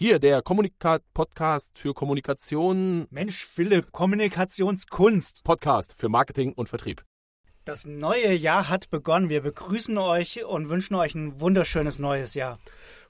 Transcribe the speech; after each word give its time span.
Hier 0.00 0.20
der 0.20 0.42
Kommunikat-Podcast 0.42 1.76
für 1.76 1.92
Kommunikation. 1.92 3.08
Mensch, 3.10 3.44
Philipp, 3.44 3.90
Kommunikationskunst. 3.90 5.42
Podcast 5.42 5.92
für 5.98 6.08
Marketing 6.08 6.52
und 6.52 6.68
Vertrieb. 6.68 7.02
Das 7.64 7.84
neue 7.84 8.32
Jahr 8.32 8.68
hat 8.68 8.90
begonnen. 8.90 9.28
Wir 9.28 9.40
begrüßen 9.40 9.98
euch 9.98 10.44
und 10.44 10.68
wünschen 10.68 10.94
euch 10.94 11.16
ein 11.16 11.40
wunderschönes 11.40 11.98
neues 11.98 12.34
Jahr. 12.34 12.60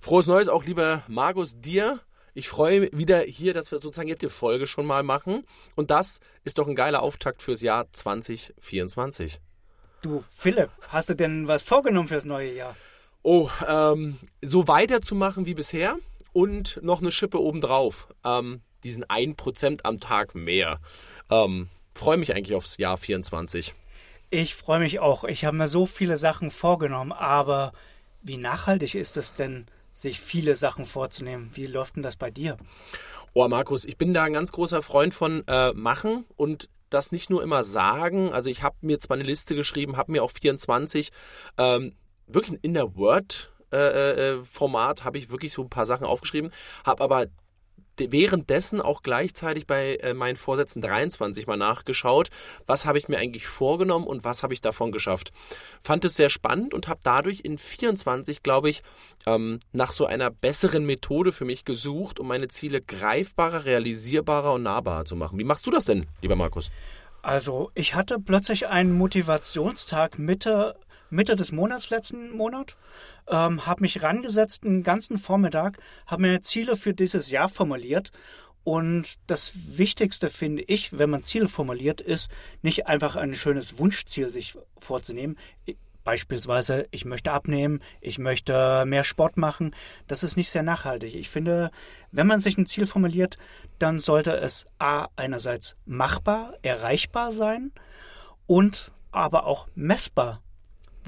Frohes 0.01 0.27
Neues 0.27 0.49
auch, 0.49 0.65
lieber 0.65 1.03
Markus, 1.09 1.61
dir. 1.61 2.01
Ich 2.33 2.49
freue 2.49 2.81
mich 2.81 2.97
wieder 2.97 3.21
hier, 3.21 3.53
dass 3.53 3.71
wir 3.71 3.81
sozusagen 3.81 4.09
jetzt 4.09 4.23
die 4.23 4.31
Folge 4.31 4.67
schon 4.67 4.87
mal 4.87 5.03
machen. 5.03 5.45
Und 5.77 5.91
das 5.91 6.21
ist 6.45 6.57
doch 6.57 6.69
ein 6.69 6.75
geiler 6.75 7.03
Auftakt 7.03 7.43
fürs 7.43 7.61
Jahr 7.61 7.93
2024. 7.93 9.43
Du, 10.01 10.25
Philipp, 10.31 10.71
hast 10.89 11.11
du 11.11 11.15
denn 11.15 11.49
was 11.49 11.61
vorgenommen 11.61 12.09
fürs 12.09 12.25
neue 12.25 12.55
Jahr? 12.55 12.75
Oh, 13.23 13.51
ähm, 13.67 14.17
so 14.41 14.69
weiterzumachen 14.69 15.45
wie 15.45 15.53
bisher 15.53 15.99
und 16.33 16.79
noch 16.83 17.01
eine 17.01 17.13
Schippe 17.13 17.41
obendrauf. 17.41 18.09
Ähm, 18.25 18.63
diesen 18.85 19.05
1% 19.05 19.81
am 19.85 20.01
Tag 20.01 20.35
mehr. 20.35 20.81
Ähm, 21.31 21.69
freue 21.95 22.17
mich 22.17 22.35
eigentlich 22.35 22.57
aufs 22.57 22.77
Jahr 22.79 22.97
24. 22.97 23.75
Ich 24.31 24.55
freue 24.55 24.81
mich 24.81 25.01
auch. 25.01 25.25
Ich 25.25 25.45
habe 25.45 25.57
mir 25.57 25.69
so 25.69 25.87
viele 25.87 26.17
Sachen 26.17 26.51
vorgenommen, 26.51 27.13
aber 27.13 27.73
wie 28.23 28.37
nachhaltig 28.37 28.95
ist 28.95 29.17
es 29.17 29.33
denn, 29.33 29.67
sich 29.93 30.21
viele 30.21 30.55
Sachen 30.55 30.85
vorzunehmen? 30.85 31.51
Wie 31.55 31.67
läuft 31.67 31.97
denn 31.97 32.03
das 32.03 32.17
bei 32.17 32.31
dir? 32.31 32.57
Oh, 33.35 33.47
Markus, 33.49 33.85
ich 33.85 33.97
bin 33.97 34.15
da 34.15 34.25
ein 34.25 34.33
ganz 34.33 34.53
großer 34.53 34.83
Freund 34.83 35.13
von 35.13 35.45
äh, 35.49 35.73
machen 35.73 36.25
und 36.37 36.69
das 36.91 37.13
nicht 37.13 37.31
nur 37.31 37.43
immer 37.43 37.65
sagen. 37.65 38.33
Also 38.33 38.49
ich 38.49 38.63
habe 38.63 38.77
mir 38.81 39.01
zwar 39.01 39.17
eine 39.17 39.25
Liste 39.25 39.55
geschrieben, 39.55 39.97
habe 39.97 40.13
mir 40.13 40.23
auch 40.23 40.31
24 40.31 41.11
ähm, 41.59 41.95
wirklich 42.27 42.59
in 42.63 42.75
der 42.75 42.97
Word 42.97 43.53
Format 44.45 45.05
habe 45.05 45.19
ich 45.19 45.31
wirklich 45.31 45.53
so 45.53 45.63
ein 45.63 45.71
paar 45.71 45.87
Sachen 45.87 46.07
aufgeschrieben, 46.07 46.53
habe 46.85 47.03
aber 47.03 47.27
währenddessen 47.99 48.81
auch 48.81 49.03
gleichzeitig 49.03 49.67
bei 49.67 49.97
äh, 49.97 50.15
meinen 50.15 50.37
Vorsätzen 50.37 50.81
23 50.81 51.47
mal 51.47 51.57
nachgeschaut, 51.57 52.31
was 52.67 52.87
habe 52.87 52.99
ich 52.99 53.09
mir 53.09 53.19
eigentlich 53.19 53.47
vorgenommen 53.47 54.07
und 54.07 54.25
was 54.25 54.43
habe 54.43 54.55
ich 54.55 54.61
davon 54.61 54.93
geschafft. 54.93 55.33
Fand 55.81 56.05
es 56.05 56.15
sehr 56.15 56.31
spannend 56.31 56.75
und 56.75 56.89
habe 56.89 57.01
dadurch 57.03 57.41
in 57.41 57.59
24, 57.59 58.43
glaube 58.43 58.71
ich, 58.71 58.83
ähm, 59.27 59.61
nach 59.73 59.93
so 59.93 60.07
einer 60.07 60.31
besseren 60.31 60.85
Methode 60.85 61.33
für 61.33 61.45
mich 61.45 61.65
gesucht, 61.65 62.21
um 62.21 62.29
meine 62.29 62.49
Ziele 62.49 62.81
greifbarer, 62.81 63.65
realisierbarer 63.65 64.55
und 64.55 64.63
nahbarer 64.63 65.05
zu 65.05 65.17
machen. 65.17 65.39
Wie 65.39 65.45
machst 65.45 65.67
du 65.67 65.71
das 65.71 65.85
denn, 65.85 66.07
lieber 66.23 66.37
Markus? 66.37 66.71
Also, 67.23 67.71
ich 67.75 67.95
hatte 67.95 68.19
plötzlich 68.21 68.69
einen 68.69 68.93
Motivationstag 68.93 70.19
Mitte 70.19 70.77
Mitte 71.11 71.37
des 71.37 71.53
Monats 71.53 71.89
letzten 71.91 72.31
Monat, 72.33 72.77
ähm, 73.31 73.67
habe 73.67 73.83
mich 73.83 74.03
rangesetzt 74.03 74.65
einen 74.65 74.83
ganzen 74.83 75.19
Vormittag, 75.19 75.79
habe 76.07 76.23
mir 76.23 76.43
Ziele 76.43 76.77
für 76.77 76.95
dieses 76.95 77.31
Jahr 77.31 77.49
formuliert 77.49 78.13
und 78.65 79.15
das 79.27 79.79
Wichtigste 79.79 80.31
finde 80.31 80.63
ich, 80.63 80.99
wenn 80.99 81.11
man 81.11 81.25
Ziele 81.25 81.49
formuliert, 81.49 82.01
ist 82.01 82.31
nicht 82.63 82.87
einfach 82.87 83.17
ein 83.17 83.35
schönes 83.35 83.79
Wunschziel 83.79 84.31
sich 84.31 84.59
vorzunehmen. 84.79 85.39
Beispielsweise, 86.05 86.87
ich 86.91 87.05
möchte 87.05 87.33
abnehmen, 87.33 87.81
ich 88.01 88.19
möchte 88.19 88.85
mehr 88.87 89.05
Sport 89.05 89.37
machen. 89.37 89.75
Das 90.07 90.23
ist 90.23 90.37
nicht 90.37 90.51
sehr 90.51 90.63
nachhaltig. 90.63 91.15
Ich 91.15 91.29
finde, 91.29 91.71
wenn 92.13 92.27
man 92.27 92.41
sich 92.41 92.57
ein 92.57 92.67
Ziel 92.67 92.87
formuliert, 92.87 93.39
dann 93.79 94.01
sollte 94.01 94.33
es 94.37 94.67
A 94.79 95.09
einerseits 95.17 95.77
machbar, 95.85 96.55
erreichbar 96.63 97.33
sein 97.33 97.73
und 98.47 98.93
aber 99.11 99.45
auch 99.45 99.67
messbar 99.75 100.43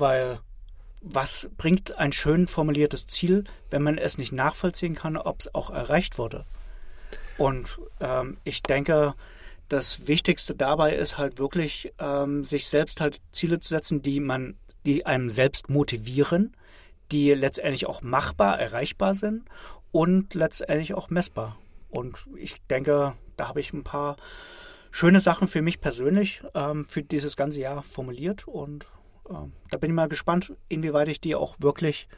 weil 0.00 0.40
was 1.00 1.48
bringt 1.56 1.96
ein 1.98 2.12
schön 2.12 2.46
formuliertes 2.46 3.06
Ziel, 3.06 3.44
wenn 3.70 3.82
man 3.82 3.98
es 3.98 4.18
nicht 4.18 4.32
nachvollziehen 4.32 4.94
kann, 4.94 5.16
ob 5.16 5.40
es 5.40 5.54
auch 5.54 5.70
erreicht 5.70 6.18
wurde? 6.18 6.44
Und 7.38 7.78
ähm, 8.00 8.36
ich 8.44 8.62
denke, 8.62 9.14
das 9.68 10.06
Wichtigste 10.06 10.54
dabei 10.54 10.94
ist 10.94 11.16
halt 11.16 11.38
wirklich, 11.38 11.92
ähm, 11.98 12.44
sich 12.44 12.68
selbst 12.68 13.00
halt 13.00 13.20
Ziele 13.32 13.60
zu 13.60 13.68
setzen, 13.70 14.02
die 14.02 14.20
man, 14.20 14.56
die 14.84 15.06
einem 15.06 15.30
selbst 15.30 15.70
motivieren, 15.70 16.54
die 17.12 17.32
letztendlich 17.32 17.86
auch 17.86 18.02
machbar, 18.02 18.58
erreichbar 18.58 19.14
sind 19.14 19.44
und 19.92 20.34
letztendlich 20.34 20.94
auch 20.94 21.08
messbar. 21.08 21.56
Und 21.88 22.26
ich 22.36 22.56
denke, 22.68 23.14
da 23.36 23.48
habe 23.48 23.60
ich 23.60 23.72
ein 23.72 23.84
paar 23.84 24.16
schöne 24.90 25.20
Sachen 25.20 25.48
für 25.48 25.62
mich 25.62 25.80
persönlich 25.80 26.42
ähm, 26.54 26.84
für 26.84 27.02
dieses 27.02 27.36
ganze 27.36 27.60
Jahr 27.60 27.82
formuliert 27.82 28.46
und 28.48 28.86
da 29.70 29.78
bin 29.78 29.90
ich 29.90 29.94
mal 29.94 30.08
gespannt, 30.08 30.52
inwieweit 30.68 31.08
ich 31.08 31.20
die 31.20 31.34
auch 31.34 31.56
wirklich 31.60 32.08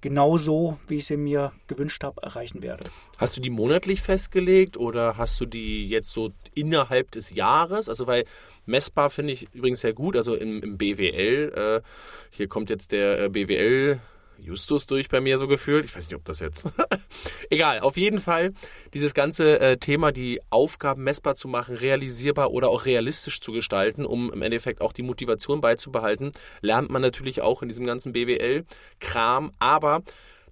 genauso, 0.00 0.78
wie 0.88 0.96
ich 0.98 1.06
sie 1.06 1.16
mir 1.16 1.52
gewünscht 1.68 2.02
habe, 2.02 2.22
erreichen 2.22 2.62
werde. 2.62 2.84
Hast 3.18 3.36
du 3.36 3.40
die 3.40 3.50
monatlich 3.50 4.02
festgelegt 4.02 4.76
oder 4.76 5.16
hast 5.16 5.40
du 5.40 5.46
die 5.46 5.88
jetzt 5.88 6.10
so 6.10 6.32
innerhalb 6.54 7.10
des 7.12 7.30
Jahres? 7.30 7.88
Also 7.88 8.06
weil 8.06 8.24
messbar 8.66 9.10
finde 9.10 9.32
ich 9.32 9.54
übrigens 9.54 9.80
sehr 9.80 9.92
gut. 9.92 10.16
Also 10.16 10.34
im, 10.34 10.62
im 10.62 10.76
BWL, 10.76 11.52
äh, 11.54 11.88
hier 12.30 12.48
kommt 12.48 12.68
jetzt 12.68 12.92
der 12.92 13.20
äh, 13.20 13.28
BWL 13.28 14.00
Justus 14.42 14.86
durch 14.86 15.08
bei 15.08 15.20
mir 15.20 15.38
so 15.38 15.46
gefühlt. 15.46 15.84
Ich 15.84 15.94
weiß 15.94 16.06
nicht, 16.06 16.16
ob 16.16 16.24
das 16.24 16.40
jetzt. 16.40 16.66
Egal, 17.50 17.80
auf 17.80 17.96
jeden 17.96 18.20
Fall 18.20 18.52
dieses 18.92 19.14
ganze 19.14 19.60
äh, 19.60 19.76
Thema, 19.76 20.12
die 20.12 20.40
Aufgaben 20.50 21.04
messbar 21.04 21.34
zu 21.34 21.48
machen, 21.48 21.76
realisierbar 21.76 22.50
oder 22.50 22.68
auch 22.68 22.84
realistisch 22.84 23.40
zu 23.40 23.52
gestalten, 23.52 24.04
um 24.04 24.32
im 24.32 24.42
Endeffekt 24.42 24.80
auch 24.80 24.92
die 24.92 25.02
Motivation 25.02 25.60
beizubehalten, 25.60 26.32
lernt 26.60 26.90
man 26.90 27.02
natürlich 27.02 27.40
auch 27.40 27.62
in 27.62 27.68
diesem 27.68 27.86
ganzen 27.86 28.12
BWL-Kram. 28.12 29.52
Aber 29.58 30.02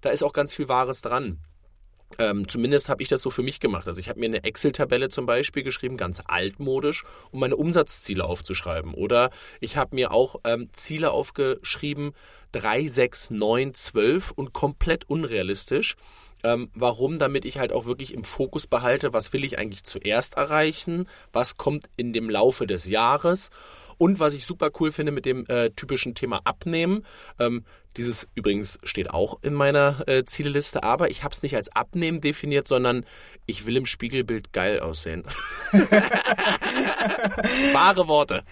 da 0.01 0.09
ist 0.09 0.23
auch 0.23 0.33
ganz 0.33 0.53
viel 0.53 0.67
Wahres 0.67 1.01
dran. 1.01 1.39
Ähm, 2.19 2.47
zumindest 2.47 2.89
habe 2.89 3.01
ich 3.01 3.09
das 3.09 3.21
so 3.21 3.29
für 3.29 3.43
mich 3.43 3.59
gemacht. 3.59 3.87
Also 3.87 3.99
ich 3.99 4.09
habe 4.09 4.19
mir 4.19 4.27
eine 4.27 4.43
Excel-Tabelle 4.43 5.09
zum 5.09 5.25
Beispiel 5.25 5.63
geschrieben, 5.63 5.97
ganz 5.97 6.21
altmodisch, 6.25 7.03
um 7.31 7.39
meine 7.39 7.55
Umsatzziele 7.55 8.23
aufzuschreiben. 8.23 8.93
Oder 8.93 9.31
ich 9.59 9.77
habe 9.77 9.95
mir 9.95 10.11
auch 10.11 10.35
ähm, 10.43 10.69
Ziele 10.73 11.11
aufgeschrieben, 11.11 12.13
3, 12.51 12.87
6, 12.87 13.29
9, 13.31 13.73
12 13.73 14.31
und 14.31 14.53
komplett 14.53 15.09
unrealistisch. 15.09 15.95
Ähm, 16.43 16.69
warum? 16.73 17.19
Damit 17.19 17.45
ich 17.45 17.59
halt 17.59 17.71
auch 17.71 17.85
wirklich 17.85 18.13
im 18.13 18.23
Fokus 18.23 18.67
behalte, 18.67 19.13
was 19.13 19.31
will 19.33 19.43
ich 19.43 19.57
eigentlich 19.59 19.83
zuerst 19.83 20.35
erreichen, 20.35 21.07
was 21.33 21.57
kommt 21.57 21.89
in 21.97 22.13
dem 22.13 22.29
Laufe 22.29 22.65
des 22.65 22.87
Jahres 22.87 23.51
und 24.01 24.19
was 24.19 24.33
ich 24.33 24.47
super 24.47 24.71
cool 24.79 24.91
finde 24.91 25.11
mit 25.11 25.25
dem 25.25 25.45
äh, 25.45 25.69
typischen 25.69 26.15
Thema 26.15 26.41
Abnehmen, 26.43 27.05
ähm, 27.37 27.65
dieses 27.97 28.27
übrigens 28.33 28.79
steht 28.81 29.11
auch 29.11 29.37
in 29.43 29.53
meiner 29.53 30.01
äh, 30.07 30.25
Zielliste, 30.25 30.81
aber 30.81 31.11
ich 31.11 31.23
habe 31.23 31.35
es 31.35 31.43
nicht 31.43 31.55
als 31.55 31.69
Abnehmen 31.75 32.19
definiert, 32.19 32.67
sondern 32.67 33.05
ich 33.45 33.67
will 33.67 33.77
im 33.77 33.85
Spiegelbild 33.85 34.53
geil 34.53 34.79
aussehen. 34.79 35.23
Wahre 37.73 38.07
Worte. 38.07 38.43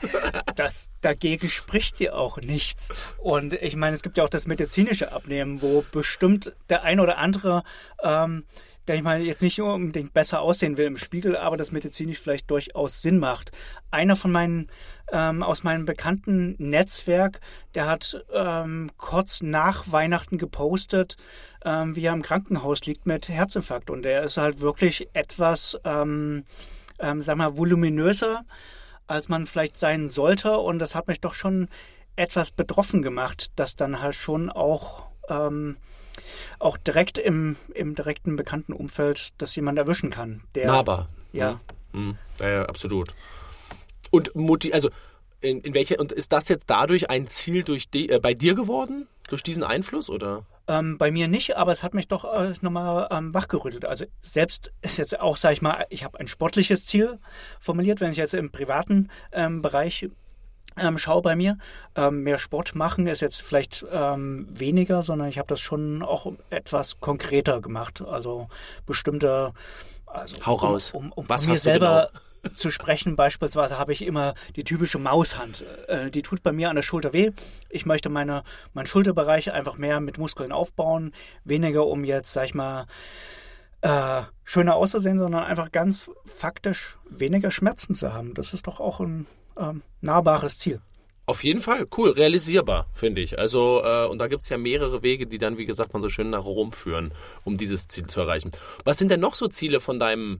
Das 0.55 0.91
dagegen 1.01 1.49
spricht 1.49 1.97
dir 1.97 2.15
auch 2.15 2.37
nichts. 2.37 3.15
Und 3.17 3.53
ich 3.53 3.75
meine, 3.75 3.95
es 3.95 4.03
gibt 4.03 4.17
ja 4.17 4.25
auch 4.25 4.29
das 4.29 4.45
medizinische 4.45 5.11
Abnehmen, 5.11 5.63
wo 5.63 5.83
bestimmt 5.91 6.53
der 6.69 6.83
ein 6.83 6.99
oder 6.99 7.17
andere 7.17 7.63
ähm, 8.03 8.43
der 8.89 8.95
ich 8.95 9.03
mal 9.03 9.21
jetzt 9.21 9.43
nicht 9.43 9.61
unbedingt 9.61 10.15
besser 10.15 10.41
aussehen 10.41 10.75
will 10.75 10.87
im 10.87 10.97
Spiegel, 10.97 11.37
aber 11.37 11.57
das 11.57 11.71
medizinisch 11.71 12.19
vielleicht 12.19 12.49
durchaus 12.49 13.03
Sinn 13.03 13.19
macht. 13.19 13.51
Einer 13.91 14.15
von 14.15 14.31
meinen 14.31 14.67
ähm, 15.11 15.43
aus 15.43 15.63
meinem 15.63 15.85
bekannten 15.85 16.55
Netzwerk, 16.57 17.39
der 17.75 17.87
hat 17.87 18.23
ähm, 18.33 18.91
kurz 18.97 19.41
nach 19.41 19.91
Weihnachten 19.91 20.37
gepostet, 20.37 21.17
ähm, 21.63 21.95
wie 21.95 22.05
er 22.05 22.13
im 22.13 22.21
Krankenhaus 22.21 22.85
liegt 22.85 23.05
mit 23.05 23.29
Herzinfarkt 23.29 23.89
und 23.89 24.05
er 24.05 24.23
ist 24.23 24.37
halt 24.37 24.59
wirklich 24.59 25.09
etwas, 25.13 25.77
ähm, 25.83 26.45
ähm, 26.99 27.21
sag 27.21 27.37
mal, 27.37 27.57
voluminöser, 27.57 28.45
als 29.07 29.29
man 29.29 29.45
vielleicht 29.45 29.77
sein 29.77 30.07
sollte 30.07 30.57
und 30.57 30.79
das 30.79 30.95
hat 30.95 31.07
mich 31.07 31.21
doch 31.21 31.33
schon 31.33 31.69
etwas 32.15 32.51
betroffen 32.51 33.01
gemacht, 33.01 33.51
dass 33.55 33.75
dann 33.75 34.01
halt 34.01 34.15
schon 34.15 34.49
auch 34.49 35.07
ähm, 35.29 35.77
auch 36.59 36.77
direkt 36.77 37.17
im, 37.17 37.55
im 37.73 37.95
direkten 37.95 38.35
bekannten 38.35 38.73
Umfeld 38.73 39.29
das 39.37 39.55
jemand 39.55 39.77
erwischen 39.77 40.09
kann. 40.09 40.41
Der, 40.55 40.67
Nahbar. 40.67 41.07
Ja. 41.31 41.59
Mhm. 41.93 42.17
ja. 42.39 42.65
absolut. 42.65 43.13
Und 44.11 44.31
also 44.73 44.89
in, 45.41 45.61
in 45.61 45.73
welcher 45.73 45.99
und 45.99 46.11
ist 46.11 46.31
das 46.31 46.49
jetzt 46.49 46.65
dadurch 46.67 47.09
ein 47.09 47.27
Ziel 47.27 47.63
durch 47.63 47.89
die, 47.89 48.09
äh, 48.09 48.19
bei 48.19 48.33
dir 48.33 48.55
geworden 48.55 49.07
durch 49.29 49.43
diesen 49.43 49.63
Einfluss 49.63 50.09
oder? 50.09 50.43
Ähm, 50.67 50.97
bei 50.97 51.11
mir 51.11 51.27
nicht, 51.27 51.55
aber 51.57 51.71
es 51.71 51.83
hat 51.83 51.93
mich 51.93 52.07
doch 52.07 52.25
äh, 52.25 52.53
nochmal 52.61 53.07
ähm, 53.11 53.33
wachgerüttelt. 53.33 53.85
Also 53.85 54.05
selbst 54.21 54.71
ist 54.81 54.97
jetzt 54.97 55.19
auch, 55.19 55.37
sag 55.37 55.53
ich 55.53 55.61
mal, 55.61 55.85
ich 55.89 56.03
habe 56.03 56.19
ein 56.19 56.27
sportliches 56.27 56.85
Ziel 56.85 57.19
formuliert, 57.59 58.01
wenn 58.01 58.11
ich 58.11 58.17
jetzt 58.17 58.33
im 58.33 58.51
privaten 58.51 59.09
ähm, 59.31 59.61
Bereich 59.61 60.09
ähm, 60.77 60.97
schau 60.97 61.21
bei 61.21 61.35
mir. 61.35 61.57
Ähm, 61.95 62.23
mehr 62.23 62.37
Sport 62.37 62.75
machen 62.75 63.07
ist 63.07 63.21
jetzt 63.21 63.41
vielleicht 63.41 63.85
ähm, 63.91 64.47
weniger, 64.49 65.03
sondern 65.03 65.27
ich 65.27 65.37
habe 65.37 65.47
das 65.47 65.59
schon 65.59 66.03
auch 66.03 66.31
etwas 66.49 66.99
konkreter 66.99 67.61
gemacht. 67.61 68.01
Also 68.01 68.47
bestimmte. 68.85 69.53
Also, 70.05 70.37
Hau 70.45 70.55
raus. 70.55 70.91
Um, 70.91 71.05
um, 71.05 71.11
um 71.13 71.29
Was 71.29 71.43
von 71.43 71.53
mir 71.53 71.57
selber 71.57 72.09
genau? 72.11 72.28
Zu 72.55 72.71
sprechen, 72.71 73.15
beispielsweise 73.15 73.77
habe 73.77 73.93
ich 73.93 74.01
immer 74.01 74.33
die 74.55 74.63
typische 74.63 74.99
Maushand. 74.99 75.63
Äh, 75.87 76.11
die 76.11 76.21
tut 76.21 76.43
bei 76.43 76.51
mir 76.51 76.69
an 76.69 76.75
der 76.75 76.83
Schulter 76.83 77.13
weh. 77.13 77.31
Ich 77.69 77.85
möchte 77.85 78.09
meine, 78.09 78.43
meinen 78.73 78.85
Schulterbereich 78.85 79.51
einfach 79.51 79.77
mehr 79.77 79.99
mit 79.99 80.17
Muskeln 80.17 80.51
aufbauen, 80.51 81.13
weniger 81.43 81.85
um 81.87 82.03
jetzt, 82.03 82.33
sag 82.33 82.45
ich 82.45 82.53
mal, 82.53 82.85
äh, 83.81 84.23
schöner 84.43 84.75
auszusehen, 84.75 85.19
sondern 85.19 85.43
einfach 85.43 85.71
ganz 85.71 86.09
faktisch 86.25 86.97
weniger 87.09 87.51
Schmerzen 87.51 87.95
zu 87.95 88.13
haben. 88.13 88.33
Das 88.33 88.53
ist 88.53 88.67
doch 88.67 88.79
auch 88.79 88.99
ein 88.99 89.25
ähm, 89.57 89.81
nahbares 90.01 90.59
Ziel. 90.59 90.81
Auf 91.25 91.43
jeden 91.43 91.61
Fall, 91.61 91.85
cool, 91.95 92.09
realisierbar, 92.09 92.87
finde 92.91 93.21
ich. 93.21 93.37
Also, 93.37 93.83
äh, 93.83 94.07
und 94.07 94.17
da 94.17 94.27
gibt 94.27 94.41
es 94.41 94.49
ja 94.49 94.57
mehrere 94.57 95.03
Wege, 95.03 95.27
die 95.27 95.37
dann, 95.37 95.59
wie 95.59 95.67
gesagt, 95.67 95.93
man 95.93 96.01
so 96.01 96.09
schön 96.09 96.31
nach 96.31 96.43
Rom 96.43 96.71
führen, 96.71 97.13
um 97.43 97.55
dieses 97.55 97.87
Ziel 97.87 98.07
zu 98.07 98.21
erreichen. 98.21 98.49
Was 98.83 98.97
sind 98.97 99.11
denn 99.11 99.19
noch 99.19 99.35
so 99.35 99.47
Ziele 99.47 99.79
von 99.79 99.99
deinem 99.99 100.39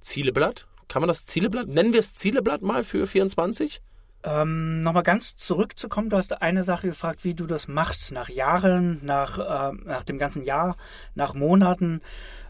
Zieleblatt? 0.00 0.66
Kann 0.88 1.02
man 1.02 1.08
das 1.08 1.26
Zieleblatt? 1.26 1.68
Nennen 1.68 1.92
wir 1.92 2.00
es 2.00 2.14
Zieleblatt 2.14 2.62
mal 2.62 2.84
für 2.84 3.06
24? 3.06 3.80
Ähm, 4.24 4.80
Nochmal 4.80 5.02
ganz 5.02 5.36
zurückzukommen, 5.36 6.08
du 6.08 6.16
hast 6.16 6.40
eine 6.40 6.64
Sache 6.64 6.86
gefragt, 6.88 7.24
wie 7.24 7.34
du 7.34 7.46
das 7.46 7.68
machst, 7.68 8.10
nach 8.10 8.30
Jahren, 8.30 9.04
nach, 9.04 9.38
äh, 9.38 9.72
nach 9.84 10.02
dem 10.02 10.18
ganzen 10.18 10.44
Jahr, 10.44 10.76
nach 11.14 11.34
Monaten. 11.34 12.00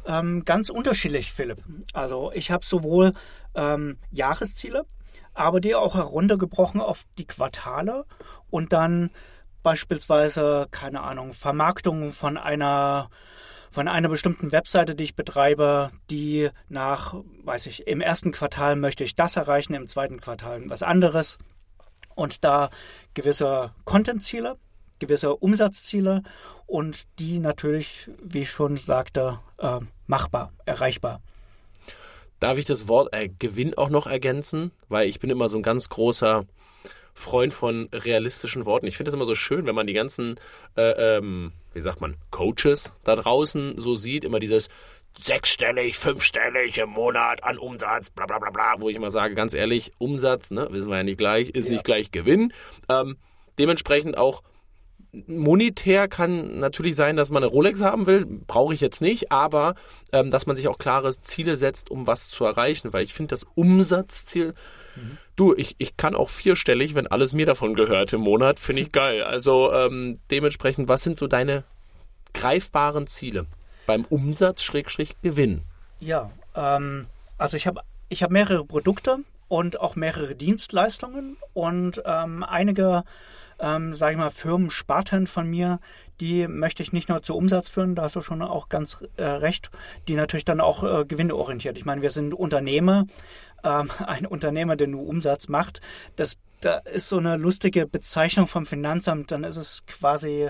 Ähm, 0.07 0.45
ganz 0.45 0.71
unterschiedlich, 0.71 1.33
Philipp. 1.33 1.59
Also 1.93 2.31
ich 2.33 2.53
habe 2.53 2.65
sowohl 2.65 3.13
ähm, 3.57 3.99
Jahresziele, 4.13 4.87
aber 5.33 5.61
die 5.61 5.75
auch 5.75 5.97
heruntergebrochen 5.97 6.81
auf 6.81 7.05
die 7.19 7.27
Quartale 7.27 8.05
und 8.51 8.73
dann 8.73 9.11
beispielsweise, 9.65 10.69
keine 10.71 11.01
Ahnung, 11.01 11.33
Vermarktung 11.33 12.13
von 12.13 12.37
einer 12.37 13.11
von 13.75 13.89
einer 13.89 14.09
bestimmten 14.09 14.53
Webseite, 14.53 14.95
die 14.95 15.03
ich 15.03 15.17
betreibe, 15.17 15.91
die 16.09 16.49
nach, 16.69 17.17
weiß 17.43 17.67
ich, 17.67 17.89
im 17.89 18.01
ersten 18.01 18.31
Quartal 18.31 18.77
möchte 18.77 19.03
ich 19.03 19.17
das 19.17 19.35
erreichen, 19.35 19.75
im 19.75 19.89
zweiten 19.89 20.21
Quartal 20.21 20.63
was 20.71 20.85
anderes. 20.85 21.39
Und 22.15 22.45
da 22.45 22.71
gewisse 23.15 23.73
Content-Ziele, 23.85 24.59
gewisse 25.01 25.35
Umsatzziele 25.35 26.23
und 26.67 27.03
die 27.19 27.41
natürlich, 27.41 28.09
wie 28.23 28.43
ich 28.43 28.53
schon 28.53 28.77
sagte, 28.77 29.41
äh, 29.59 29.81
machbar, 30.07 30.53
erreichbar. 30.65 31.21
Darf 32.39 32.59
ich 32.59 32.67
das 32.67 32.87
Wort 32.87 33.13
äh, 33.13 33.29
Gewinn 33.29 33.77
auch 33.77 33.91
noch 33.91 34.07
ergänzen? 34.07 34.71
Weil 34.89 35.09
ich 35.09 35.19
bin 35.19 35.31
immer 35.31 35.49
so 35.49 35.57
ein 35.57 35.65
ganz 35.65 35.89
großer 35.89 36.45
Freund 37.13 37.53
von 37.53 37.89
realistischen 37.93 38.67
Worten. 38.67 38.87
Ich 38.87 38.97
finde 38.97 39.11
es 39.11 39.15
immer 39.15 39.27
so 39.27 39.35
schön, 39.35 39.67
wenn 39.67 39.75
man 39.75 39.89
die 39.89 39.95
ganzen, 39.95 40.39
äh, 40.77 41.17
ähm, 41.17 41.53
wie 41.75 41.81
sagt 41.81 42.01
man, 42.01 42.17
Coaches 42.31 42.93
da 43.05 43.17
draußen 43.17 43.75
so 43.79 43.97
sieht, 43.97 44.25
immer 44.25 44.41
dieses 44.41 44.69
sechsstellig, 45.21 45.97
fünfstellig 45.97 46.79
im 46.79 46.91
Monat 46.91 47.45
an 47.45 47.59
Umsatz, 47.59 48.11
bla 48.11 48.27
bla 48.27 48.39
bla 48.39 48.51
bla, 48.51 48.75
wo 48.79 48.89
ich 48.89 48.97
immer 48.97 49.11
sage, 49.11 49.35
ganz 49.35 49.55
ehrlich, 49.55 49.93
Umsatz, 49.99 50.51
ne, 50.51 50.67
wissen 50.71 50.89
wir 50.89 50.97
ja 50.97 51.03
nicht 51.03 51.19
gleich, 51.19 51.51
ist 51.51 51.67
ja. 51.67 51.73
nicht 51.73 51.85
gleich 51.85 52.11
Gewinn. 52.11 52.53
Ähm, 52.89 53.17
dementsprechend 53.59 54.19
auch 54.19 54.43
monetär 55.27 56.09
kann 56.09 56.59
natürlich 56.59 56.97
sein, 56.97 57.17
dass 57.17 57.31
man 57.31 57.43
eine 57.43 57.53
Rolex 57.53 57.81
haben 57.81 58.07
will, 58.07 58.27
brauche 58.27 58.75
ich 58.75 58.81
jetzt 58.81 59.01
nicht, 59.01 59.31
aber 59.31 59.75
ähm, 60.13 60.31
dass 60.31 60.47
man 60.47 60.57
sich 60.57 60.69
auch 60.69 60.79
klare 60.79 61.15
Ziele 61.21 61.57
setzt, 61.57 61.91
um 61.91 62.07
was 62.07 62.29
zu 62.29 62.45
erreichen, 62.45 62.93
weil 62.93 63.05
ich 63.05 63.15
finde 63.15 63.31
das 63.31 63.45
Umsatzziel, 63.55 64.55
mhm. 64.97 65.19
Du, 65.37 65.55
ich, 65.55 65.75
ich 65.79 65.97
kann 65.97 66.15
auch 66.15 66.29
vierstellig, 66.29 66.95
wenn 66.95 67.07
alles 67.07 67.33
mir 67.33 67.47
davon 67.47 67.75
gehört 67.75 68.13
im 68.13 68.21
Monat, 68.21 68.59
finde 68.59 68.83
ich 68.83 68.93
geil. 68.93 69.23
Also 69.23 69.73
ähm, 69.73 70.21
dementsprechend, 70.31 70.89
was 70.89 71.03
sind 71.03 71.19
so 71.19 71.27
deine 71.27 71.65
greifbaren 72.33 73.07
Ziele 73.07 73.47
beim 73.87 74.05
Umsatz-Gewinn? 74.05 75.63
Ja, 76.01 76.31
ähm, 76.55 77.07
also 77.39 77.57
ich 77.57 77.67
habe 77.67 77.81
ich 78.09 78.23
hab 78.23 78.31
mehrere 78.31 78.65
Produkte 78.65 79.19
und 79.49 79.81
auch 79.81 79.97
mehrere 79.97 80.35
Dienstleistungen 80.35 81.37
und 81.53 82.03
ähm, 82.05 82.43
einige 82.43 83.05
ähm, 83.61 83.93
sage 83.93 84.13
ich 84.13 84.19
mal, 84.19 84.31
Firmensparten 84.31 85.27
von 85.27 85.49
mir, 85.49 85.81
die 86.21 86.47
möchte 86.47 86.83
ich 86.83 86.93
nicht 86.93 87.09
nur 87.09 87.23
zu 87.23 87.37
Umsatz 87.37 87.69
führen, 87.69 87.95
da 87.95 88.03
hast 88.03 88.17
du 88.17 88.21
schon 88.21 88.43
auch 88.43 88.69
ganz 88.69 89.05
äh, 89.17 89.25
recht, 89.25 89.71
die 90.09 90.15
natürlich 90.15 90.45
dann 90.45 90.61
auch 90.61 90.83
äh, 90.83 91.05
gewinnorientiert. 91.05 91.77
Ich 91.77 91.85
meine, 91.85 92.03
wir 92.03 92.11
sind 92.11 92.35
Unternehmer, 92.35 93.07
ähm, 93.65 93.91
ein 94.07 94.27
Unternehmer, 94.27 94.77
der 94.77 94.89
nur 94.89 95.07
Umsatz 95.07 95.49
macht, 95.49 95.81
das 96.17 96.37
da 96.61 96.79
ist 96.79 97.09
so 97.09 97.19
eine 97.19 97.37
lustige 97.37 97.87
Bezeichnung 97.87 98.47
vom 98.47 98.65
Finanzamt, 98.65 99.31
dann 99.31 99.45
ist 99.45 99.57
es 99.57 99.85
quasi 99.87 100.49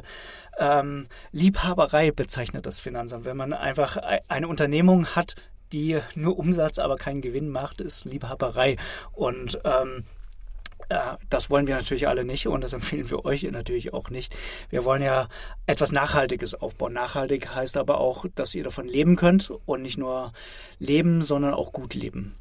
ähm, 0.58 1.08
Liebhaberei 1.32 2.12
bezeichnet 2.12 2.66
das 2.66 2.78
Finanzamt. 2.78 3.24
Wenn 3.24 3.36
man 3.36 3.52
einfach 3.52 3.96
eine 4.28 4.46
Unternehmung 4.46 5.06
hat, 5.06 5.34
die 5.72 5.98
nur 6.14 6.38
Umsatz, 6.38 6.78
aber 6.78 6.96
keinen 6.96 7.20
Gewinn 7.20 7.48
macht, 7.48 7.80
ist 7.80 8.04
Liebhaberei. 8.04 8.76
Und 9.12 9.58
ähm, 9.64 9.98
äh, 9.98 10.23
das 11.30 11.50
wollen 11.50 11.66
wir 11.66 11.76
natürlich 11.76 12.08
alle 12.08 12.24
nicht 12.24 12.46
und 12.46 12.60
das 12.60 12.72
empfehlen 12.72 13.10
wir 13.10 13.24
euch 13.24 13.42
natürlich 13.44 13.92
auch 13.92 14.10
nicht. 14.10 14.34
Wir 14.70 14.84
wollen 14.84 15.02
ja 15.02 15.28
etwas 15.66 15.92
Nachhaltiges 15.92 16.54
aufbauen. 16.54 16.92
Nachhaltig 16.92 17.54
heißt 17.54 17.76
aber 17.76 17.98
auch, 17.98 18.26
dass 18.34 18.54
ihr 18.54 18.64
davon 18.64 18.86
leben 18.86 19.16
könnt 19.16 19.52
und 19.66 19.82
nicht 19.82 19.98
nur 19.98 20.32
leben, 20.78 21.22
sondern 21.22 21.54
auch 21.54 21.72
gut 21.72 21.94
leben. 21.94 22.34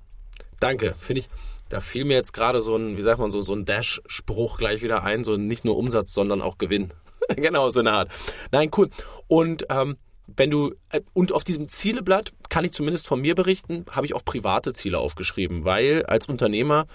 Danke, 0.59 0.95
finde 0.99 1.21
ich. 1.21 1.29
Da 1.69 1.79
fiel 1.79 2.05
mir 2.05 2.13
jetzt 2.13 2.33
gerade 2.33 2.61
so 2.61 2.75
ein, 2.75 2.97
wie 2.97 3.01
sagt 3.01 3.19
man, 3.19 3.31
so, 3.31 3.41
so 3.41 3.53
ein 3.53 3.65
Dash-Spruch 3.65 4.57
gleich 4.57 4.81
wieder 4.81 5.03
ein, 5.03 5.23
so 5.23 5.37
nicht 5.37 5.65
nur 5.65 5.75
Umsatz, 5.77 6.13
sondern 6.13 6.41
auch 6.41 6.57
Gewinn. 6.57 6.93
genau, 7.35 7.69
so 7.71 7.79
eine 7.79 7.93
Art. 7.93 8.11
Nein, 8.51 8.69
cool. 8.77 8.89
Und 9.27 9.65
ähm, 9.69 9.97
wenn 10.27 10.49
du 10.49 10.73
äh, 10.89 11.01
und 11.13 11.31
auf 11.31 11.43
diesem 11.43 11.67
Zieleblatt 11.67 12.33
kann 12.49 12.65
ich 12.65 12.73
zumindest 12.73 13.07
von 13.07 13.19
mir 13.19 13.35
berichten, 13.35 13.85
habe 13.89 14.05
ich 14.05 14.13
auch 14.13 14.23
private 14.23 14.73
Ziele 14.73 14.99
aufgeschrieben, 14.99 15.65
weil 15.65 16.05
als 16.05 16.27
Unternehmer 16.27 16.87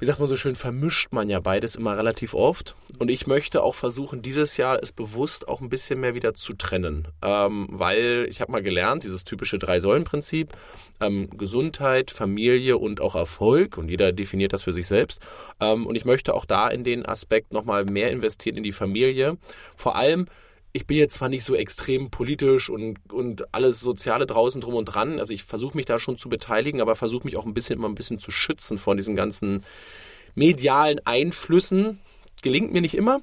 wie 0.00 0.06
sagt 0.06 0.18
man 0.18 0.28
so 0.28 0.36
schön, 0.38 0.56
vermischt 0.56 1.12
man 1.12 1.28
ja 1.28 1.40
beides 1.40 1.76
immer 1.76 1.96
relativ 1.96 2.32
oft. 2.32 2.74
Und 2.98 3.10
ich 3.10 3.26
möchte 3.26 3.62
auch 3.62 3.74
versuchen, 3.74 4.22
dieses 4.22 4.56
Jahr 4.56 4.82
es 4.82 4.92
bewusst 4.92 5.46
auch 5.46 5.60
ein 5.60 5.68
bisschen 5.68 6.00
mehr 6.00 6.14
wieder 6.14 6.32
zu 6.32 6.54
trennen. 6.54 7.06
Ähm, 7.22 7.68
weil 7.70 8.26
ich 8.30 8.40
habe 8.40 8.50
mal 8.50 8.62
gelernt, 8.62 9.04
dieses 9.04 9.24
typische 9.24 9.58
Drei-Säulen-Prinzip, 9.58 10.52
ähm, 11.00 11.28
Gesundheit, 11.36 12.10
Familie 12.10 12.78
und 12.78 13.00
auch 13.02 13.14
Erfolg. 13.14 13.76
Und 13.76 13.90
jeder 13.90 14.12
definiert 14.12 14.54
das 14.54 14.62
für 14.62 14.72
sich 14.72 14.86
selbst. 14.86 15.20
Ähm, 15.60 15.86
und 15.86 15.96
ich 15.96 16.06
möchte 16.06 16.34
auch 16.34 16.46
da 16.46 16.68
in 16.68 16.82
den 16.82 17.04
Aspekt 17.04 17.52
nochmal 17.52 17.84
mehr 17.84 18.10
investieren 18.10 18.56
in 18.56 18.62
die 18.62 18.72
Familie. 18.72 19.36
Vor 19.76 19.96
allem, 19.96 20.26
ich 20.72 20.86
bin 20.86 20.96
jetzt 20.96 21.14
zwar 21.14 21.28
nicht 21.28 21.44
so 21.44 21.54
extrem 21.54 22.10
politisch 22.10 22.70
und, 22.70 22.98
und 23.12 23.52
alles 23.54 23.80
Soziale 23.80 24.26
draußen 24.26 24.60
drum 24.60 24.74
und 24.74 24.84
dran, 24.84 25.18
also 25.18 25.32
ich 25.32 25.44
versuche 25.44 25.76
mich 25.76 25.86
da 25.86 25.98
schon 25.98 26.16
zu 26.16 26.28
beteiligen, 26.28 26.80
aber 26.80 26.94
versuche 26.94 27.24
mich 27.24 27.36
auch 27.36 27.46
ein 27.46 27.54
bisschen 27.54 27.78
immer 27.78 27.88
ein 27.88 27.94
bisschen 27.94 28.18
zu 28.18 28.30
schützen 28.30 28.78
von 28.78 28.96
diesen 28.96 29.16
ganzen 29.16 29.64
medialen 30.34 31.00
Einflüssen. 31.04 32.00
Gelingt 32.42 32.72
mir 32.72 32.80
nicht 32.80 32.94
immer. 32.94 33.20